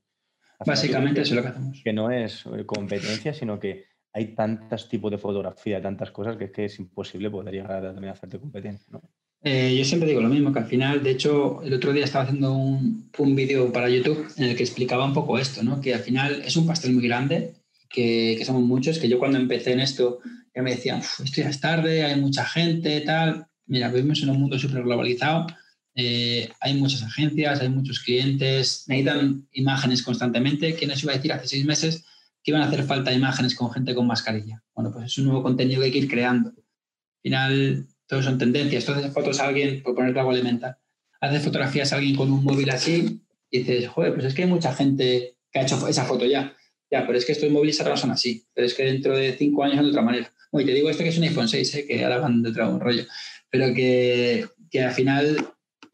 [0.65, 1.83] Básicamente eso es lo que hacemos.
[1.83, 6.53] Que no es competencia, sino que hay tantos tipos de fotografía, tantas cosas que es
[6.53, 8.87] que es imposible poder llegar a también hacerte competencia.
[8.91, 9.03] ¿no?
[9.45, 12.25] Eh, yo siempre digo lo mismo, que al final, de hecho, el otro día estaba
[12.25, 15.81] haciendo un, un vídeo para YouTube en el que explicaba un poco esto, ¿no?
[15.81, 17.55] que al final es un pastel muy grande,
[17.91, 20.21] que, que somos muchos, que yo cuando empecé en esto
[20.55, 23.47] ya me decían, esto ya es tarde, hay mucha gente, tal.
[23.67, 25.47] Mira, vivimos en un mundo súper globalizado,
[25.95, 30.75] eh, hay muchas agencias, hay muchos clientes, necesitan imágenes constantemente.
[30.75, 32.05] ¿Quién nos iba a decir hace seis meses
[32.45, 34.63] que iban a hacer falta imágenes con gente con mascarilla.
[34.75, 36.51] Bueno, pues es un nuevo contenido que hay que ir creando.
[36.51, 38.85] Al final, todo son tendencias.
[38.85, 40.77] Tú haces fotos a alguien, por ponerte algo elemental,
[41.21, 44.49] haces fotografías a alguien con un móvil así y dices, joder, pues es que hay
[44.49, 46.55] mucha gente que ha hecho esa foto ya.
[46.91, 48.47] Ya, pero es que estos móviles ahora son así.
[48.53, 50.33] Pero es que dentro de cinco años son de otra manera.
[50.51, 51.87] Oye, te digo esto que es un iPhone 6, ¿eh?
[51.87, 53.05] que ahora van de otro rollo.
[53.51, 55.37] Pero que, que al final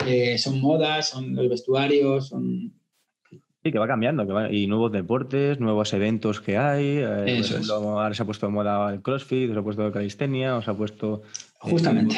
[0.07, 2.80] eh, son modas, son los vestuarios, son
[3.63, 6.99] Sí, que va cambiando, que y nuevos deportes, nuevos eventos que hay.
[6.99, 10.75] Eh, ahora se ha puesto de moda el CrossFit, se ha puesto calistenia, se ha
[10.75, 11.23] puesto.
[11.25, 12.17] Eh, Justamente.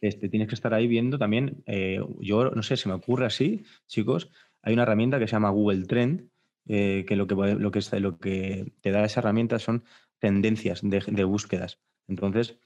[0.00, 1.62] este, tienes que estar ahí viendo también.
[1.66, 4.30] Eh, yo no sé, se me ocurre así, chicos.
[4.62, 6.30] Hay una herramienta que se llama Google Trend,
[6.66, 9.84] que, lo que lo que lo que te da esa herramienta son
[10.18, 11.80] tendencias de, de búsquedas.
[12.08, 12.58] Entonces,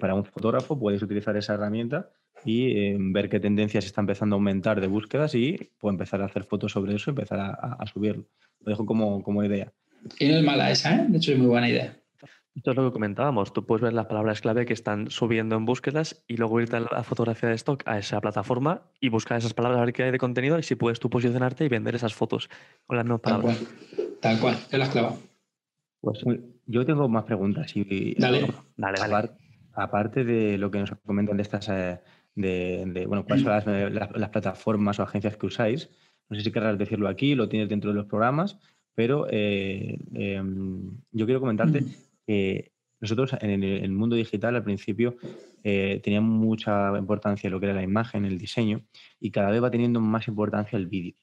[0.00, 2.10] para un fotógrafo puedes utilizar esa herramienta
[2.44, 6.26] y eh, ver qué tendencias está empezando a aumentar de búsquedas y pues, empezar a
[6.26, 8.24] hacer fotos sobre eso y empezar a, subirlo.
[8.60, 9.72] Lo dejo como, como, idea.
[10.18, 11.06] Y no es mala esa, ¿eh?
[11.08, 11.96] De hecho, es muy buena idea.
[12.54, 13.52] Esto es lo que comentábamos.
[13.52, 16.80] Tú puedes ver las palabras clave que están subiendo en búsquedas y luego irte a
[16.80, 20.10] la fotografía de stock a esa plataforma y buscar esas palabras, a ver qué hay
[20.10, 22.48] de contenido y si puedes tú posicionarte y vender esas fotos
[22.86, 23.62] con las nuevas palabras.
[24.22, 25.18] Tal cual, te las clavado.
[26.00, 26.24] Pues
[26.66, 27.76] yo tengo más preguntas.
[27.76, 28.46] Y, dale.
[28.76, 29.30] dale, dale.
[29.74, 32.00] Aparte de lo que nos comentan de estas eh,
[32.36, 35.90] de, bueno, cuáles son las, plataformas o agencias que usáis.
[36.28, 38.58] No sé si querrás decirlo aquí, lo tienes dentro de los programas,
[38.94, 41.84] pero eh, em, yo quiero comentarte
[42.26, 45.16] que nosotros en el, mundo digital al principio
[45.64, 48.84] eh, tenía mucha importancia lo que era la imagen, el diseño,
[49.20, 51.14] y cada vez va teniendo más importancia el vídeo.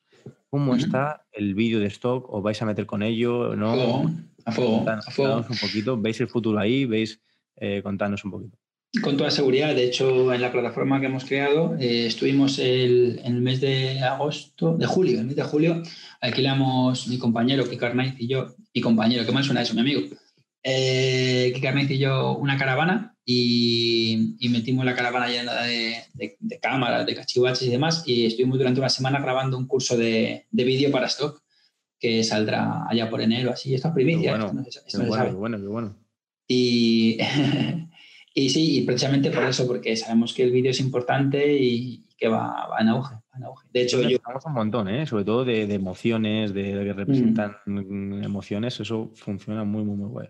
[0.49, 2.31] ¿Cómo está el vídeo de stock?
[2.31, 3.55] ¿Os vais a meter con ello?
[3.55, 3.73] ¿no?
[4.45, 5.37] A fuego, a fuego.
[5.37, 5.99] un poquito.
[5.99, 6.85] ¿Veis el futuro ahí?
[6.85, 7.19] ¿Veis?
[7.55, 8.57] Eh, contanos un poquito.
[9.01, 9.73] Con toda seguridad.
[9.73, 13.99] De hecho, en la plataforma que hemos creado, eh, estuvimos el, en el mes de
[14.01, 15.81] agosto, de julio, el mes de julio,
[16.21, 20.01] alquilamos mi compañero Kiko Arnaiz y yo, mi compañero, que más suena eso, mi amigo,
[20.61, 27.15] eh, Kiko Arnaiz y yo una caravana y, metimos la caravana llena de, cámaras, de
[27.15, 31.41] cachivaches y demás y estuvimos durante una semana grabando un curso de, vídeo para stock
[31.99, 33.73] que saldrá allá por enero, así.
[33.73, 34.37] Esto es primicia.
[34.37, 34.63] Bueno,
[35.07, 35.95] bueno, bueno, bueno.
[36.47, 37.17] Y,
[38.33, 42.29] y sí, y precisamente por eso, porque sabemos que el vídeo es importante y, que
[42.29, 43.15] va, en auge,
[43.73, 44.17] De hecho, yo...
[44.45, 45.05] un montón, ¿eh?
[45.05, 47.57] sobre todo de, emociones, de, que representan
[48.23, 50.29] emociones, eso funciona muy, muy, muy guay.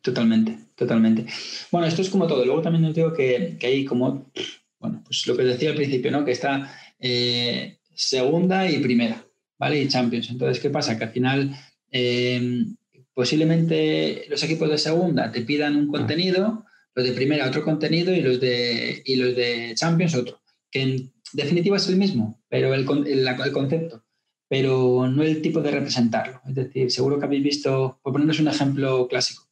[0.00, 1.26] Totalmente, totalmente.
[1.72, 2.44] Bueno, esto es como todo.
[2.44, 4.30] Luego también os digo que, que hay como,
[4.78, 6.24] bueno, pues lo que decía al principio, ¿no?
[6.24, 9.24] Que está eh, segunda y primera,
[9.58, 9.82] ¿vale?
[9.82, 10.30] Y Champions.
[10.30, 10.96] Entonces, ¿qué pasa?
[10.96, 11.56] Que al final...
[11.90, 12.66] Eh,
[13.14, 16.65] posiblemente los equipos de segunda te pidan un contenido,
[16.96, 20.40] los de primera otro contenido y los de, y los de Champions otro.
[20.70, 24.02] Que en definitiva es el mismo, pero el, el, concepto,
[24.48, 26.40] pero no el tipo de representarlo.
[26.48, 29.46] Es decir, seguro que habéis visto, por ponernos un ejemplo clásico,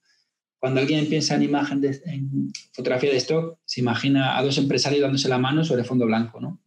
[0.58, 5.02] cuando alguien piensa en imagen de, en fotografía de stock, se imagina a dos empresarios
[5.02, 6.62] dándose la mano sobre fondo blanco, ¿no?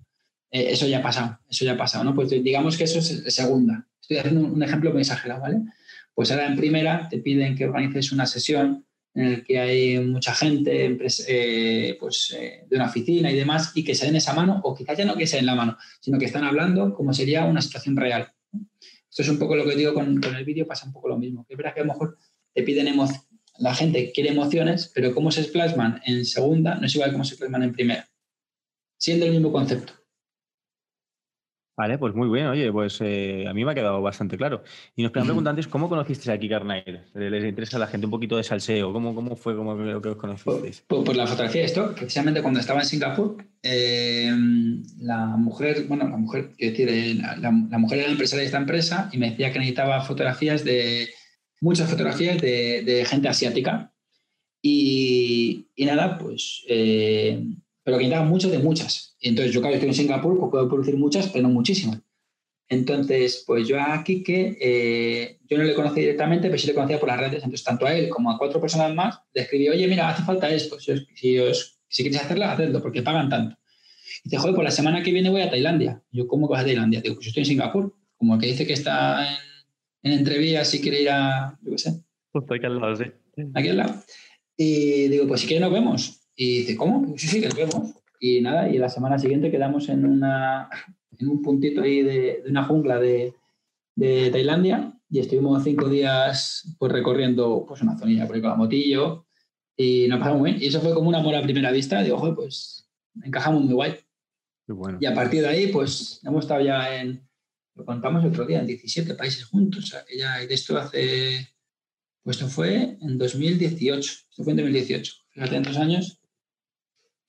[0.51, 2.13] Eh, eso ya ha pasado, eso ya ha pasado, ¿no?
[2.13, 3.87] Pues digamos que eso es segunda.
[3.99, 5.61] Estoy haciendo un ejemplo muy exagerado, ¿vale?
[6.13, 8.87] Pues ahora en primera te piden que organices una sesión
[9.17, 13.84] en la que hay mucha gente eh, pues, eh, de una oficina y demás y
[13.84, 16.19] que se den esa mano, o quizás ya no que se den la mano, sino
[16.19, 18.32] que están hablando como sería una situación real.
[19.10, 21.45] Esto es un poco lo que digo con, el vídeo, pasa un poco lo mismo.
[21.49, 22.17] Es verdad que a lo mejor
[22.53, 22.95] te piden
[23.58, 27.38] la gente quiere emociones, pero cómo se plasman en segunda no es igual cómo se
[27.38, 28.08] plasman en primera,
[28.97, 29.93] siendo el mismo concepto.
[31.77, 32.47] Vale, pues muy bien.
[32.47, 34.63] Oye, pues eh, a mí me ha quedado bastante claro.
[34.95, 36.65] Y nos preguntan antes, ¿cómo conocisteis a Kikar
[37.13, 38.91] ¿Les interesa a la gente un poquito de salseo?
[38.91, 40.81] ¿Cómo, cómo fue cómo lo que os conocisteis?
[40.87, 44.31] Por, por, la fotografía de esto, precisamente cuando estaba en Singapur, eh,
[45.01, 49.09] la mujer, bueno, la mujer, quiero decir, eh, la, mujer era empresaria de esta empresa
[49.13, 51.09] y me decía que necesitaba fotografías de,
[51.61, 53.93] muchas fotografías de, de gente asiática.
[54.63, 56.65] Y, y nada, pues
[57.88, 59.15] pero que necesitaban mucho de muchas.
[59.21, 62.02] entonces yo, claro, estoy en Singapur, pues puedo producir muchas, pero no muchísimas.
[62.67, 67.00] Entonces, pues yo aquí que eh, yo no le conocí directamente, pero sí le conocía
[67.00, 67.36] por las redes.
[67.36, 70.50] Entonces, tanto a él como a cuatro personas más, le escribí, oye, mira, hace falta
[70.50, 70.78] esto.
[70.82, 73.56] Si, si, os, si queréis hacerla, hacedlo, porque pagan tanto.
[74.26, 76.04] Y dice, joder, pues la semana que viene voy a Tailandia.
[76.12, 77.00] yo, ¿cómo vas a Tailandia?
[77.00, 77.95] Digo, pues yo estoy en Singapur.
[78.17, 81.78] Como el que dice que está en, en entrevías y quiere ir a, yo qué
[81.78, 82.04] sé.
[82.34, 83.06] Justo aquí al lado, sí.
[83.54, 84.04] Aquí al lado.
[84.58, 86.26] Y digo, pues si quieres nos vemos.
[86.39, 87.17] Y dice, ¿cómo?
[87.17, 87.95] Sí, sí, que nos vemos.
[88.19, 90.69] Y nada, y la semana siguiente quedamos en, una,
[91.17, 93.34] en un puntito ahí de, de una jungla de,
[93.95, 98.56] de, Tailandia y estuvimos cinco días pues recorriendo pues una zonilla por ahí con la
[98.56, 99.26] motillo
[99.76, 100.63] y nos pasamos muy bien.
[100.63, 102.04] Y eso fue como un amor a primera vista.
[102.04, 102.88] Digo, joder, pues
[103.23, 103.95] encajamos muy guay.
[104.67, 105.00] bueno.
[105.02, 107.28] Y a partir de ahí, pues hemos estado ya en,
[107.76, 109.84] lo contamos el otro día, en 17 países juntos.
[109.84, 111.47] O sea, que ya de esto hace,
[112.23, 114.13] pues esto fue en 2018.
[114.30, 115.13] Esto fue en 2018.
[115.30, 116.19] Fíjate, en dos años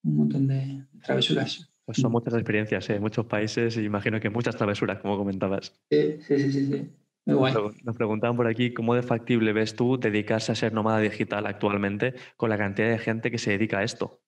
[0.08, 1.70] un montón de travesuras.
[1.84, 3.00] Pues son muchas experiencias, ¿eh?
[3.00, 5.72] muchos países y imagino que muchas travesuras, como comentabas.
[5.90, 6.88] Sí, sí, sí, sí.
[7.24, 7.54] Muy guay.
[7.82, 12.14] Nos preguntaban por aquí, ¿cómo de factible ves tú dedicarse a ser nómada digital actualmente
[12.36, 14.20] con la cantidad de gente que se dedica a esto?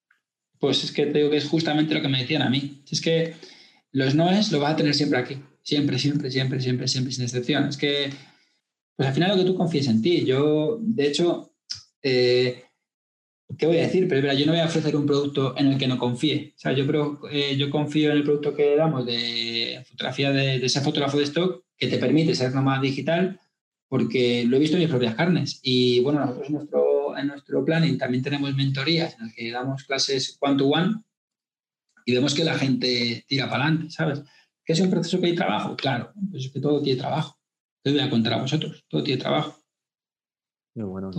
[0.59, 2.83] Pues es que te digo que es justamente lo que me decían a mí.
[2.91, 3.35] Es que
[3.93, 5.43] los noes lo vas a tener siempre aquí.
[5.63, 7.69] Siempre, siempre, siempre, siempre, siempre, sin excepción.
[7.69, 8.11] Es que,
[8.97, 10.25] pues al final lo que tú confíes en ti.
[10.25, 11.53] Yo, de hecho,
[12.03, 12.65] eh,
[13.61, 14.09] ¿qué voy a decir?
[14.09, 16.55] Pero yo no voy a ofrecer un producto en el que no confíe.
[16.57, 20.65] O sea, yo, creo, eh, yo confío en el producto que damos de fotografía de,
[20.65, 23.39] ese fotógrafo de stock que te permite ser nomás digital
[23.87, 25.61] porque lo he visto en mis propias carnes.
[25.63, 29.85] Y bueno, nosotros en nuestro, en nuestro planning también tenemos mentorías en las que damos
[29.85, 30.95] clases one-to-one
[32.07, 34.23] y vemos que la gente tira para adelante, ¿sabes?
[34.65, 35.77] ¿Que es un proceso que hay trabajo?
[35.77, 37.39] Claro, es que todo tiene trabajo.
[37.83, 39.60] Te voy a contar a vosotros, todo tiene trabajo
[40.89, 41.11] bueno,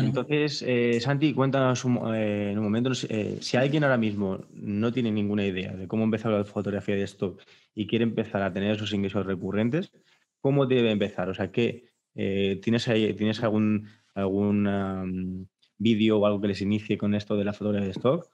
[0.00, 4.92] Entonces, eh, Santi, cuéntanos un, eh, en un momento, eh, si alguien ahora mismo no
[4.92, 7.40] tiene ninguna idea de cómo empezar la fotografía de stock
[7.74, 9.92] y quiere empezar a tener esos ingresos recurrentes,
[10.40, 11.28] ¿cómo debe empezar?
[11.28, 17.14] O sea, ¿qué, ¿tienes, ahí, ¿tienes algún, algún vídeo o algo que les inicie con
[17.14, 18.28] esto de la fotografía de stock?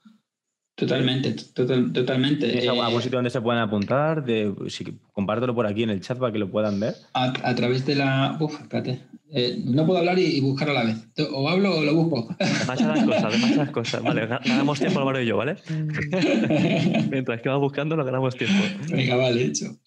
[0.75, 2.49] Totalmente, totalmente.
[2.49, 4.25] ¿Tienes algún sitio donde se puedan apuntar?
[4.25, 6.95] De, si, compártelo por aquí en el chat para que lo puedan ver.
[7.13, 8.37] A, través de la...
[8.41, 8.99] Uf, espérate.
[9.31, 11.07] Eh, no puedo hablar y, buscar a la vez.
[11.31, 12.35] O hablo o lo busco.
[12.37, 14.03] Demasiadas cosas, demasiadas cosas.
[14.03, 15.55] Vale, ganamos tiempo Álvaro y yo, ¿vale?
[17.09, 18.61] Mientras que vas buscando, lo ganamos tiempo.
[18.89, 19.77] Venga, vale, hecho.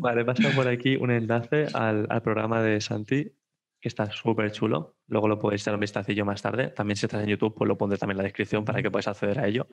[0.00, 3.32] Vale, pasa por aquí un enlace al, al programa de Santi
[3.88, 4.96] que está súper chulo.
[5.06, 6.68] Luego lo podéis dar un vistacillo más tarde.
[6.68, 9.08] También si estás en YouTube, pues lo pondré también en la descripción para que podáis
[9.08, 9.66] acceder a ello.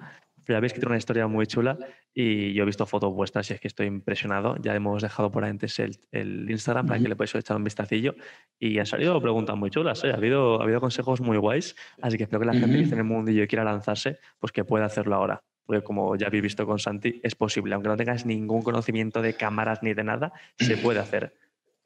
[0.46, 1.78] Pero que tiene una historia muy chula
[2.14, 4.56] y yo he visto fotos vuestras y es que estoy impresionado.
[4.62, 8.16] Ya hemos dejado por antes el, el Instagram para que le podáis echar un vistacillo
[8.58, 10.04] y han salido preguntas muy chulas.
[10.06, 10.12] ¿eh?
[10.12, 12.96] Ha, habido, ha habido consejos muy guays, así que espero que la gente que esté
[12.96, 16.44] en el mundillo y quiera lanzarse, pues que pueda hacerlo ahora porque como ya habéis
[16.44, 20.32] visto con Santi, es posible, aunque no tengas ningún conocimiento de cámaras ni de nada,
[20.60, 21.34] se puede hacer.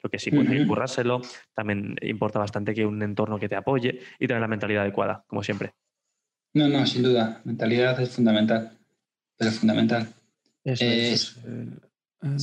[0.01, 1.21] Lo que sí puede currárselo.
[1.53, 5.43] También importa bastante que un entorno que te apoye y tener la mentalidad adecuada, como
[5.43, 5.73] siempre.
[6.53, 7.41] No, no, sin duda.
[7.43, 8.71] Mentalidad es fundamental.
[9.37, 10.07] Pero fundamental.
[10.63, 11.37] Eso Eh, es.
[11.45, 11.65] eh,
[12.23, 12.37] eh,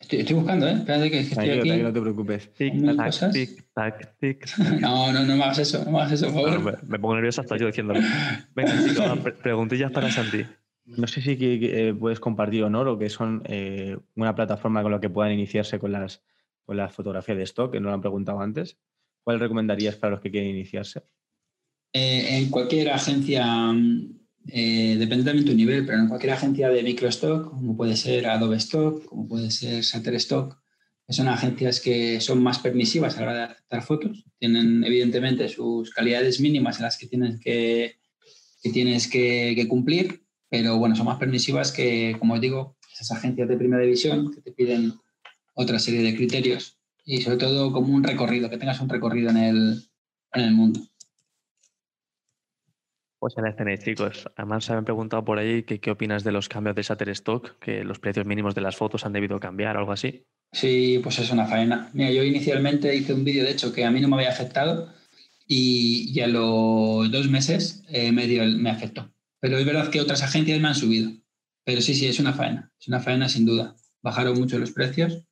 [0.00, 0.72] Estoy, estoy buscando, ¿eh?
[0.74, 1.60] Espérate que, que estoy aquí.
[1.68, 2.54] tranquilo, no te preocupes.
[2.54, 3.32] Tic, tac, cosas.
[3.32, 4.46] tic, tac, tic.
[4.80, 6.62] No, no, no me hagas eso, no me hagas eso, por favor.
[6.62, 8.00] Bueno, me, me pongo nervioso hasta yo diciéndolo.
[8.54, 10.46] Venga, chicos, pre- preguntillas para Santi.
[10.86, 14.34] No sé si que- que, eh, puedes compartir o no lo que son eh, una
[14.36, 16.22] plataforma con la que puedan iniciarse con las,
[16.68, 18.76] con las fotografías de stock, que no lo han preguntado antes.
[19.24, 21.00] ¿Cuál recomendarías para los que quieren iniciarse?
[21.94, 26.82] Eh, en cualquier agencia, mm, eh, depende también tu nivel, pero en cualquier agencia de
[26.82, 30.60] microstock, como puede ser Adobe Stock, como puede ser Shutterstock,
[31.08, 34.26] son agencias que son más permisivas a la hora de aceptar fotos.
[34.38, 37.96] Tienen evidentemente sus calidades mínimas en las que tienes que,
[38.62, 43.12] que tienes que, que cumplir, pero bueno, son más permisivas que, como os digo, esas
[43.12, 44.92] agencias de primera división que te piden
[45.58, 49.36] otra serie de criterios y sobre todo como un recorrido, que tengas un recorrido en
[49.38, 49.82] el,
[50.32, 50.80] en el mundo.
[53.18, 54.28] Pues ya las tenéis, chicos.
[54.36, 57.58] Además, se me han preguntado por ahí que qué opinas de los cambios de Shutterstock,
[57.58, 60.24] que los precios mínimos de las fotos han debido cambiar o algo así.
[60.52, 61.90] Sí, pues es una faena.
[61.92, 64.92] Mira, yo inicialmente hice un vídeo, de hecho, que a mí no me había afectado
[65.44, 69.12] y, y a los dos meses eh, me afectó.
[69.40, 71.10] Pero es verdad que otras agencias me han subido.
[71.64, 72.70] Pero sí, sí, es una faena.
[72.78, 73.74] Es una faena sin duda.
[74.02, 75.24] Bajaron mucho los precios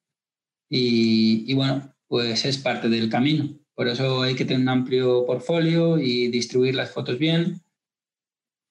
[0.68, 3.58] y, bueno, pues es parte del camino.
[3.74, 7.62] Por eso hay que tener un amplio portfolio y distribuir las fotos bien.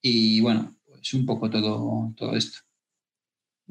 [0.01, 2.59] Y bueno, pues un poco todo, todo esto.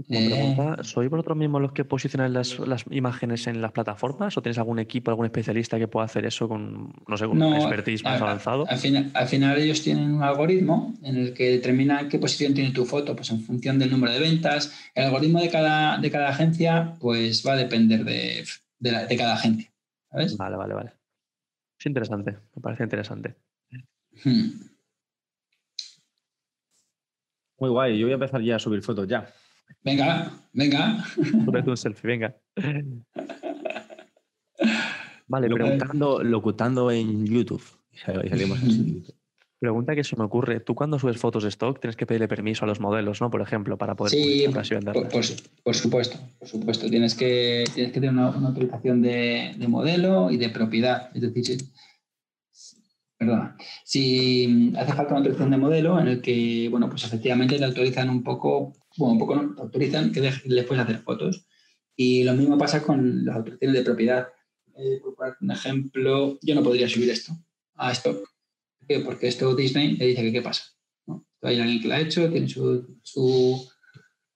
[0.09, 4.37] Como Eh, pregunta, ¿sois vosotros mismos los que posicionáis las, las imágenes en las plataformas
[4.37, 7.55] o tenéis algún equipo, algún especialista que pueda hacer eso con, no sé, con un
[7.55, 8.67] expertise más a- avanzado?
[8.69, 12.73] Al final, al final ellos tienen un algoritmo en el que determinan qué posición tiene
[12.73, 14.75] tu foto, pues en función del número de ventas.
[14.97, 18.45] El algoritmo de cada, de cada agencia, pues va a depender de,
[18.81, 19.71] de, la- de cada agencia.
[20.11, 20.37] ¿Sabes?
[20.37, 20.93] Vale, vale, vale.
[21.79, 23.37] Es interesante, me parece interesante.
[24.25, 24.49] Hmm.
[27.61, 29.33] Muy guay, yo voy a empezar ya a subir fotos ya.
[29.83, 31.05] Venga, venga.
[31.45, 32.37] Súbete un selfie, venga.
[35.27, 37.63] Vale, Lo- pregunta, Locutando, locutando en YouTube.
[37.93, 37.99] Y
[38.29, 39.03] salimos así
[39.61, 40.61] pregunta que se me ocurre.
[40.61, 43.31] Tú cuando subes fotos de stock tienes que pedirle permiso a los modelos, ¿no?
[43.31, 45.13] Por ejemplo, para poder Sí, publicarlas y por, venderlas.
[45.13, 46.91] por por supuesto, por supuesto.
[46.91, 51.09] Tienes que, tienes que tener una, una autorización de, de modelo y de propiedad.
[51.15, 51.45] Es decir,
[52.53, 52.77] si-
[53.17, 53.57] perdona,
[53.87, 58.11] si hace falta una autorización de modelo en el que, bueno, pues efectivamente te autorizan
[58.11, 61.47] un poco, bueno, un poco no, te autorizan que les puedes hacer fotos.
[61.97, 64.29] Y lo mismo pasa con las autorizaciones de propiedad.
[64.77, 67.33] Eh, por un ejemplo, yo no podría subir esto
[67.75, 68.19] a stock.
[68.79, 69.01] ¿Por qué?
[69.01, 70.65] Porque esto Disney le dice que qué pasa.
[71.43, 73.69] Hay alguien que lo ha hecho, tiene su, su...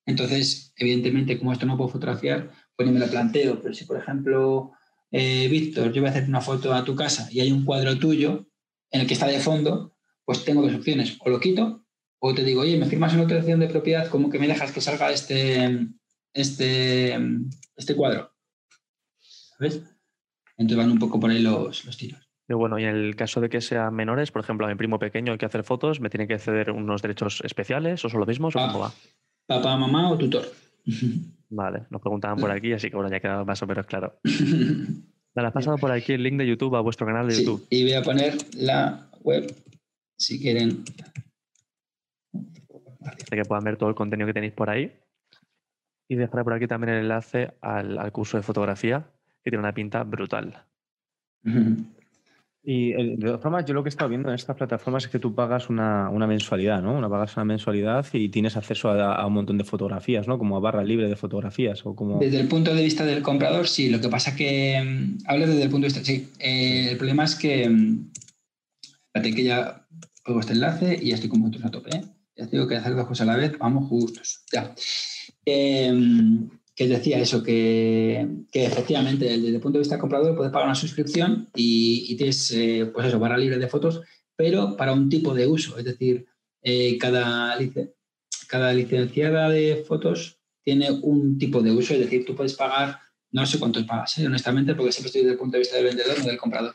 [0.04, 3.60] Entonces, evidentemente, como esto no puedo fotografiar, pues ni me lo planteo.
[3.60, 4.72] Pero si, por ejemplo,
[5.10, 7.98] eh, Víctor, yo voy a hacer una foto a tu casa y hay un cuadro
[7.98, 8.46] tuyo
[8.90, 11.16] en el que está de fondo, pues tengo dos opciones.
[11.20, 11.86] O lo quito
[12.20, 14.80] o te digo, oye, me firmas una autorización de propiedad, como que me dejas que
[14.80, 15.86] salga este,
[16.32, 17.16] este,
[17.76, 18.32] este cuadro.
[19.18, 19.82] ¿Sabes?
[20.56, 22.20] Entonces van un poco por ahí los, los tiros.
[22.48, 24.98] Y bueno, y en el caso de que sean menores, por ejemplo, a mi primo
[24.98, 28.28] pequeño hay que hacer fotos, ¿me tiene que ceder unos derechos especiales o son los
[28.28, 28.92] mismos o cómo va?
[29.46, 30.50] Papá, mamá o tutor.
[31.50, 34.18] Vale, nos preguntaban por aquí, así que bueno, ya queda más o menos claro.
[35.34, 37.66] Vale, has pasado por aquí el link de YouTube a vuestro canal de Sí, YouTube.
[37.70, 39.54] y voy a poner la web
[40.16, 40.84] si quieren.
[43.28, 44.92] Para que puedan ver todo el contenido que tenéis por ahí.
[46.08, 49.06] Y dejaré por aquí también el enlace al, al curso de fotografía,
[49.44, 50.64] que tiene una pinta brutal.
[52.62, 55.10] Y eh, de todas formas, yo lo que he estado viendo en estas plataformas es
[55.10, 56.96] que tú pagas una, una mensualidad, ¿no?
[56.96, 60.38] Una pagas una mensualidad y tienes acceso a, a un montón de fotografías, ¿no?
[60.38, 62.18] Como a barra libre de fotografías o como...
[62.18, 63.88] Desde el punto de vista del comprador, sí.
[63.88, 66.04] Lo que pasa que mm, hablo desde el punto de vista.
[66.04, 66.30] Sí.
[66.38, 67.68] Eh, el problema es que.
[67.68, 68.10] mm,
[69.06, 69.86] Espérate que ya
[70.24, 71.96] pongo este enlace y ya estoy con vosotros a tope.
[71.96, 72.02] ¿eh?
[72.38, 73.58] Ya tengo que hacer dos cosas a la vez.
[73.58, 74.44] Vamos justos.
[74.52, 74.74] Ya.
[75.44, 75.92] Eh,
[76.78, 80.76] que decía eso, que, que efectivamente desde el punto de vista comprador puedes pagar una
[80.76, 84.00] suscripción y, y tienes, eh, pues eso, barra libre de fotos,
[84.36, 85.76] pero para un tipo de uso.
[85.76, 86.26] Es decir,
[86.62, 87.58] eh, cada,
[88.46, 93.00] cada licenciada de fotos tiene un tipo de uso, es decir, tú puedes pagar,
[93.32, 94.26] no sé cuánto pagas, ¿eh?
[94.26, 96.74] honestamente, porque siempre estoy desde el punto de vista del vendedor, no del comprador.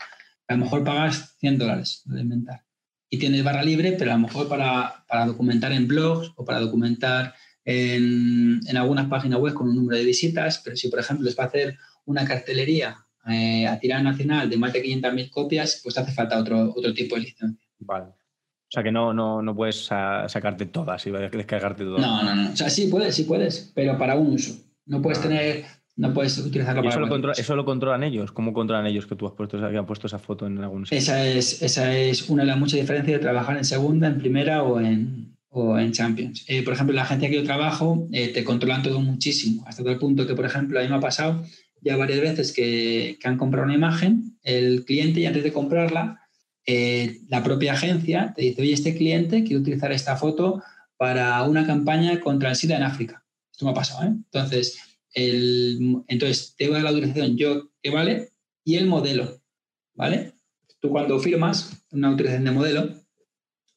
[0.49, 2.65] A lo mejor pagas 100 dólares de inventar.
[3.13, 6.59] Y tienes barra libre, pero a lo mejor para, para documentar en blogs o para
[6.59, 7.33] documentar
[7.63, 11.35] en, en algunas páginas web con un número de visitas, pero si, por ejemplo, es
[11.35, 12.97] para hacer una cartelería
[13.29, 16.93] eh, a tirada nacional de más de 500.000 copias, pues te hace falta otro, otro
[16.93, 17.67] tipo de licencia.
[17.79, 18.05] Vale.
[18.05, 22.01] O sea que no, no, no puedes sa- sacarte todas y descargarte todas.
[22.01, 22.51] No, no, no.
[22.51, 24.55] O sea, sí puedes, sí puedes, pero para un uso.
[24.87, 25.23] No puedes Ah.
[25.23, 25.65] tener
[25.95, 28.31] No puedes utilizarlo para eso lo, eso lo controlan ellos.
[28.31, 30.97] ¿Cómo controlan ellos que tú has puesto, que han puesto esa foto en algún sitio?
[30.97, 34.63] Esa es, esa es una de las muchas diferencias de trabajar en segunda, en primera
[34.63, 36.45] o en, o en Champions.
[36.47, 39.99] Eh, por ejemplo, la agencia que yo trabajo eh, te controlan todo muchísimo, hasta tal
[39.99, 41.43] punto que, por ejemplo, a mí me ha pasado
[41.81, 46.21] ya varias veces que, que han comprado una imagen, el cliente y antes de comprarla,
[46.65, 50.63] eh, la propia agencia te dice, oye, este cliente quiere utilizar esta foto
[50.97, 53.23] para una campaña contra el SIDA en África.
[53.51, 54.13] Esto me ha pasado, ¿eh?
[54.13, 54.79] Entonces,
[55.13, 58.29] el, entonces te voy a dar la autorización yo que vale
[58.63, 59.41] y el modelo,
[59.93, 60.33] ¿vale?
[60.79, 63.03] Tú cuando firmas una autorización de modelo,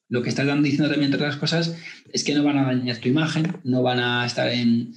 [0.09, 1.75] lo que estás diciendo también, entre otras cosas,
[2.11, 4.93] es que no van a dañar tu imagen, no van a estar en,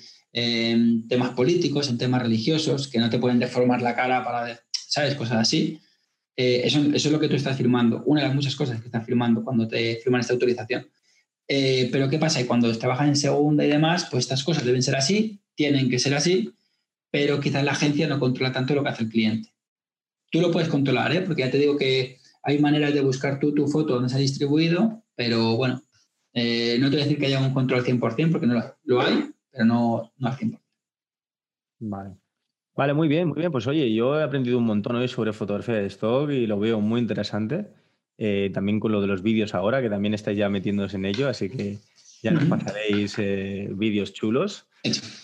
[1.09, 5.17] temas políticos, en temas religiosos, que no te pueden deformar la cara para, ¿sabes?
[5.17, 5.81] Cosas así.
[6.37, 9.05] Eh, eso, es lo que tú estás firmando, una de las muchas cosas que estás
[9.05, 10.87] firmando cuando te firman esta autorización.
[11.53, 12.41] Eh, pero ¿qué pasa?
[12.41, 15.99] Y cuando trabajas en segunda y demás, pues estas cosas deben ser así, tienen que
[15.99, 16.55] ser así,
[17.11, 19.53] pero quizás la agencia no controla tanto lo que hace el cliente.
[20.31, 21.23] Tú lo puedes controlar, ¿eh?
[21.23, 24.21] porque ya te digo que hay maneras de buscar tú tu foto donde se ha
[24.21, 25.83] distribuido, pero bueno,
[26.35, 29.01] eh, no te voy a decir que haya un control 100%, porque no lo, lo
[29.01, 30.57] hay, pero no, no al 100%.
[31.81, 32.15] Vale.
[32.77, 33.51] Vale, muy bien, muy bien.
[33.51, 36.81] Pues oye, yo he aprendido un montón hoy sobre fotografía de stock y lo veo
[36.81, 37.73] muy interesante.
[38.23, 41.27] Eh, también con lo de los vídeos ahora, que también estáis ya metiéndose en ello,
[41.27, 41.79] así que
[42.23, 44.67] ya nos pasaréis eh, vídeos chulos.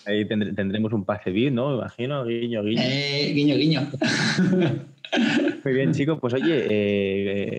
[0.07, 1.75] Ahí tendr- tendremos un pase vid, ¿no?
[1.75, 2.81] Imagino, guiño, guiño.
[2.83, 3.87] Eh, guiño, guiño.
[5.63, 6.69] Muy bien, chicos, pues oye, eh,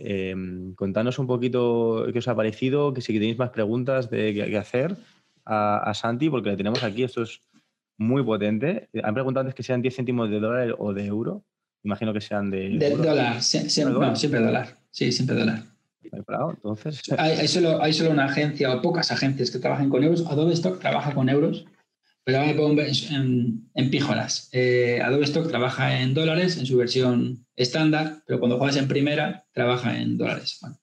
[0.04, 0.34] eh,
[0.74, 4.58] contadnos un poquito qué os ha parecido, que si tenéis más preguntas de que, que
[4.58, 4.96] hacer
[5.44, 7.40] a, a Santi, porque le tenemos aquí, esto es
[7.96, 8.88] muy potente.
[9.02, 11.44] Han preguntado antes que sean 10 céntimos de dólar o de euro.
[11.84, 13.04] Imagino que sean de, De euro.
[13.04, 14.10] dólar, sie- siempre, ¿Dólar?
[14.10, 14.77] no, siempre dólar.
[14.90, 15.64] Sí, siempre dólar.
[16.02, 20.26] Entonces, Hay, hay solo, hay solo una agencia o pocas agencias que trabajan con euros.
[20.26, 21.66] Adobe Stock trabaja con euros,
[22.24, 24.48] pero ahora me pongo en, en, píjolas.
[24.52, 29.44] Eh, Adobe Stock trabaja en dólares en su versión estándar, pero cuando juegas en primera,
[29.52, 30.58] trabaja en dólares.
[30.60, 30.78] Bueno,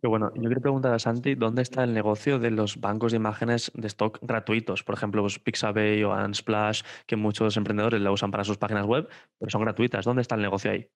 [0.00, 3.16] Pero bueno, yo quiero preguntar a Santi, ¿dónde está el negocio de los bancos de
[3.16, 4.82] imágenes de stock gratuitos?
[4.82, 9.08] Por ejemplo, pues Pixabay o Unsplash, que muchos emprendedores la usan para sus páginas web,
[9.38, 10.04] pero son gratuitas.
[10.04, 10.88] ¿Dónde está el negocio ahí?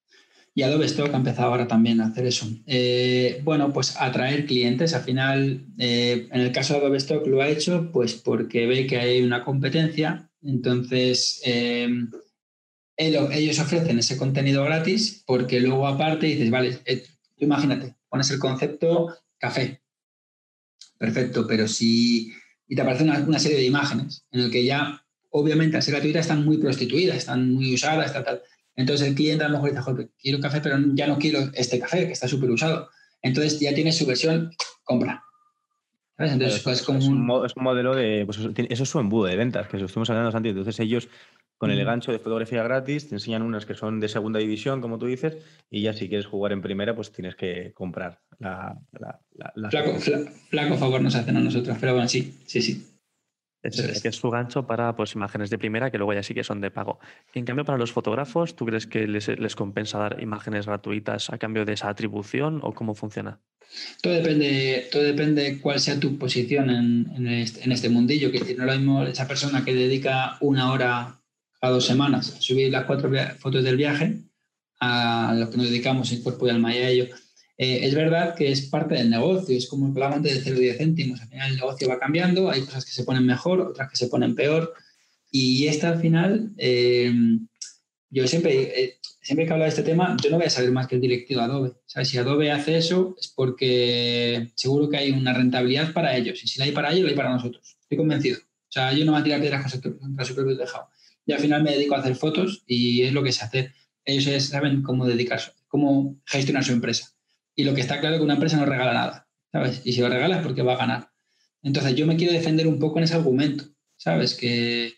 [0.56, 2.48] Y Adobe Stock ha empezado ahora también a hacer eso.
[2.64, 4.94] Eh, bueno, pues atraer clientes.
[4.94, 8.86] Al final, eh, en el caso de Adobe Stock lo ha hecho pues porque ve
[8.86, 10.30] que hay una competencia.
[10.40, 11.90] Entonces, eh,
[12.96, 19.14] ellos ofrecen ese contenido gratis porque luego aparte dices, vale, tú imagínate, pones el concepto
[19.36, 19.82] café.
[20.96, 22.32] Perfecto, pero si...
[22.66, 26.20] Y te aparece una, serie de imágenes en el que ya, obviamente, al ser gratuita,
[26.20, 28.42] están muy prostituidas, están muy usadas, tal, tal.
[28.76, 31.78] Entonces el cliente a lo mejor dice, "Joder, quiero café, pero ya no quiero este
[31.78, 32.88] café, que está súper usado.
[33.22, 34.50] Entonces ya tiene su versión,
[34.84, 35.22] compra.
[36.16, 36.32] ¿Sabes?
[36.32, 37.46] Entonces, es, pues como es un, un...
[37.46, 38.24] es un modelo de.
[38.24, 40.50] Pues eso, es su embudo de ventas, que estuvimos hablando antes.
[40.50, 41.08] Entonces, ellos
[41.58, 44.98] con el gancho de fotografía gratis te enseñan unas que son de segunda división, como
[44.98, 45.38] tú dices,
[45.70, 48.78] y ya si quieres jugar en primera, pues tienes que comprar la.
[48.92, 52.60] la, la- la- Flaco, fla- flaco favor nos hacen a nosotros, pero bueno, sí, sí,
[52.62, 52.86] sí.
[53.66, 56.44] Es, que es su gancho para pues, imágenes de primera que luego ya sí que
[56.44, 56.98] son de pago.
[57.34, 61.38] En cambio, para los fotógrafos, ¿tú crees que les, les compensa dar imágenes gratuitas a
[61.38, 63.40] cambio de esa atribución o cómo funciona?
[64.00, 68.30] Todo depende, todo depende cuál sea tu posición en, en este, en este mundillo.
[68.30, 71.20] Que no lo mismo esa persona que dedica una hora
[71.60, 74.22] a dos semanas a subir las cuatro fotos del viaje
[74.80, 77.06] a lo que nos dedicamos en cuerpo y alma y a ello.
[77.58, 80.76] Eh, es verdad que es parte del negocio, es como hablaba antes de 0 10
[80.78, 81.20] céntimos.
[81.20, 84.08] Al final el negocio va cambiando, hay cosas que se ponen mejor, otras que se
[84.08, 84.74] ponen peor.
[85.30, 87.12] Y esta al final, eh,
[88.10, 90.86] yo siempre, eh, siempre que hablo de este tema, yo no voy a saber más
[90.86, 91.72] que el directivo de Adobe.
[91.86, 92.08] ¿Sabes?
[92.08, 96.42] Si Adobe hace eso es porque seguro que hay una rentabilidad para ellos.
[96.44, 97.76] Y si la hay para ellos, la hay para nosotros.
[97.80, 98.38] Estoy convencido.
[98.38, 100.88] O sea, yo no me voy a tirar piedras contra su- propio tejado.
[101.24, 103.72] Y al final me dedico a hacer fotos y es lo que sé hacer.
[104.04, 107.15] Ellos saben cómo dedicarse, cómo gestionar su empresa.
[107.56, 109.80] Y lo que está claro es que una empresa no regala nada, ¿sabes?
[109.84, 111.10] Y si lo regala es porque va a ganar.
[111.62, 113.64] Entonces yo me quiero defender un poco en ese argumento,
[113.96, 114.34] ¿sabes?
[114.34, 114.92] Que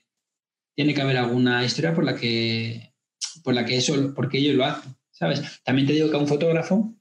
[0.75, 2.93] tiene que haber alguna historia por la que,
[3.45, 5.61] por la que eso, porque ellos lo hacen, ¿sabes?
[5.65, 6.95] También te digo que a un fotógrafo,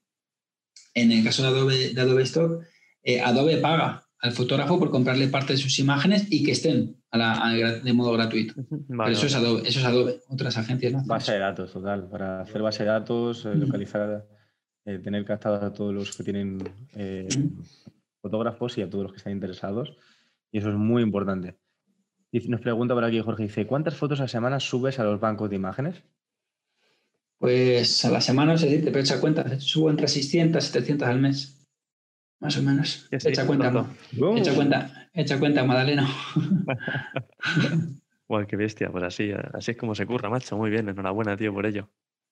[0.93, 2.63] en el caso de Adobe, de Adobe Stock,
[3.03, 7.17] eh, Adobe paga al fotógrafo por comprarle parte de sus imágenes y que estén a
[7.17, 8.53] la- a gra- de modo gratuito.
[8.57, 10.19] Vale, Pero eso es Adobe, eso es Adobe.
[10.27, 12.09] Otras agencias no Base de datos, total.
[12.09, 14.25] Para hacer base de datos, eh, localizar,
[14.87, 16.57] eh, tener captados a todos los que tienen
[16.95, 17.27] eh,
[18.21, 19.97] fotógrafos y a todos los que están interesados.
[20.51, 21.57] Y eso es muy importante.
[22.31, 25.19] Y nos pregunta por aquí Jorge, dice, ¿cuántas fotos a la semana subes a los
[25.19, 26.03] bancos de imágenes?
[27.37, 31.07] Pues a la semana no sé decirte, pero echa cuenta, subo entre 600 y 700
[31.07, 31.65] al mes.
[32.39, 33.07] Más o menos.
[33.09, 33.71] Sí, Echa cuenta.
[33.71, 33.93] Ma-
[34.37, 36.07] echa cuenta, echa cuenta, Madaleno.
[38.27, 38.89] Guau, qué bestia.
[38.91, 40.57] Pues así, así es como se curra, macho.
[40.57, 41.89] Muy bien, enhorabuena, tío, por ello.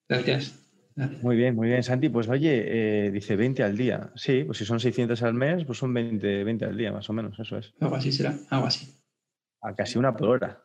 [0.07, 0.64] Gracias.
[0.95, 2.07] Muy bien, muy bien, Santi.
[2.07, 4.11] Pues oye, eh, dice 20 al día.
[4.15, 7.13] Sí, pues si son 600 al mes, pues son 20, 20 al día, más o
[7.13, 7.73] menos, eso es.
[7.81, 8.93] Algo así será, algo así.
[9.61, 10.61] A casi una por hora.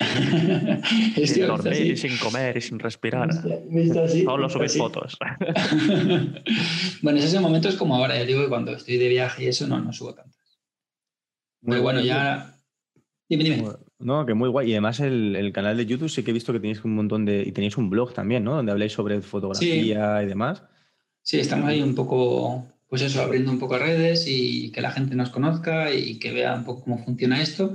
[0.00, 3.28] sin dormir, y sin comer y sin respirar.
[3.34, 5.18] Solo subir fotos.
[7.02, 9.78] bueno, esos momentos como ahora, ya digo que cuando estoy de viaje y eso no,
[9.78, 10.40] no subo tantas.
[11.60, 12.56] Muy bueno, ya.
[13.28, 13.64] Dime, dime.
[14.00, 14.70] No, que muy guay.
[14.70, 17.42] Y además el, canal de YouTube sí que he visto que tenéis un montón de...
[17.42, 18.56] Y tenéis un blog también, ¿no?
[18.56, 20.62] Donde habláis sobre fotografía y demás.
[21.22, 25.14] Sí, estamos ahí un poco, pues eso, abriendo un poco redes y que la gente
[25.14, 27.74] nos conozca y que vea un poco cómo funciona esto.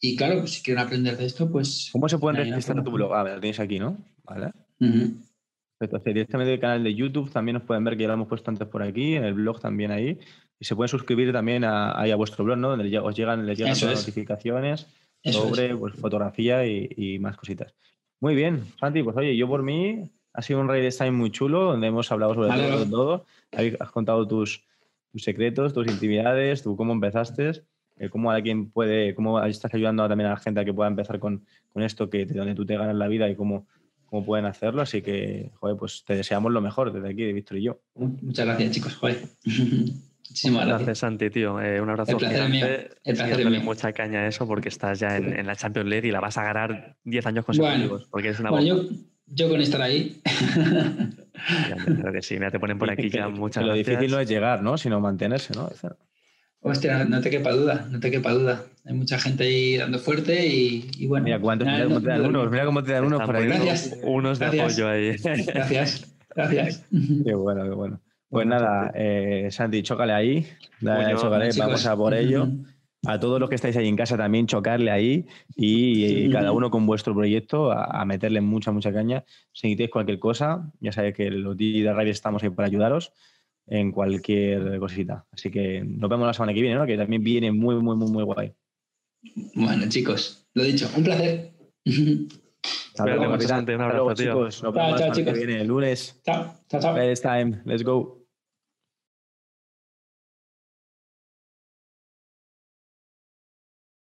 [0.00, 1.88] Y claro, pues si quieren aprender de esto, pues...
[1.92, 3.14] ¿Cómo se pueden registrar tu blog?
[3.14, 3.96] Ah, lo tenéis aquí, ¿no?
[4.24, 4.50] Vale.
[4.80, 8.50] Entonces, directamente el canal de YouTube también nos pueden ver que ya lo hemos puesto
[8.50, 10.18] antes por aquí, en el blog también ahí.
[10.58, 12.70] Y se pueden suscribir también a, ahí a vuestro blog, ¿no?
[12.70, 14.88] Donde os llegan, les llegan las notificaciones
[15.24, 17.74] sobre pues, fotografía y, más cositas.
[18.20, 21.64] Muy bien, Santi, pues oye, yo por mí ha sido un Raid Time muy chulo,
[21.64, 24.64] donde hemos hablado sobre todo, Has contado tus,
[25.16, 27.62] secretos, tus intimidades, tú cómo empezaste,
[27.96, 31.18] eh, cómo alguien puede, cómo estás ayudando también a la gente a que pueda empezar
[31.18, 31.44] con,
[31.74, 33.66] esto, que de donde tú te ganas la vida y cómo,
[34.06, 34.82] cómo pueden hacerlo.
[34.82, 37.80] Así que, joder, pues te deseamos lo mejor desde aquí, de Víctor y yo.
[37.94, 38.96] Muchas gracias, chicos.
[38.96, 39.18] Joder.
[40.30, 40.98] Muchísimas gracias.
[40.98, 41.60] Santi, tío.
[41.60, 42.12] Eh, un abrazo.
[42.12, 42.90] El placer gigante.
[43.04, 46.38] El placer mucha caña eso porque estás ya en, la Champions League y la vas
[46.38, 48.06] a ganar 10 años consecutivos.
[48.10, 48.88] porque es una bueno,
[49.26, 50.20] yo, con estar ahí.
[51.84, 54.62] creo que sí, mira, te ponen por aquí ya muchas Lo difícil no es llegar,
[54.62, 54.78] ¿no?
[54.78, 55.68] Sino mantenerse, ¿no?
[56.62, 58.64] Hostia, no te quepa duda, no te quepa duda.
[58.84, 61.24] Hay mucha gente ahí dando fuerte y, bueno.
[61.24, 63.46] Mira, cuántos, mira, cómo te dan unos, mira cómo te dan unos por ahí.
[63.46, 63.98] Gracias.
[64.04, 65.16] Unos de apoyo ahí.
[65.16, 66.06] Gracias,
[66.36, 66.86] gracias.
[67.24, 68.00] Qué bueno, qué bueno.
[68.30, 70.46] Pues nada, eh, Santi, chócale ahí.
[70.80, 72.48] vamos a por ello.
[73.06, 75.26] A todos los que estáis ahí en casa también, chocarle ahí
[75.56, 79.24] y, cada uno con vuestro proyecto a, meterle mucha, mucha caña.
[79.52, 83.12] Si necesitáis cualquier cosa, ya sabéis que los DJ de Radio estamos ahí para ayudaros
[83.66, 85.24] en cualquier cosita.
[85.32, 86.86] Así que nos vemos la semana que viene, ¿no?
[86.86, 88.52] que también viene muy, muy, muy, muy guay.
[89.54, 91.52] Bueno, chicos, lo dicho, un placer.
[91.84, 94.32] Hasta luego, Un abrazo, tío.
[94.32, 94.62] Chicos.
[94.62, 95.32] Nos vemos chao, chao, chicos.
[95.32, 96.20] Que viene el lunes.
[96.24, 97.14] Chao, chao, chao.
[97.22, 97.62] time.
[97.64, 98.19] Let's go.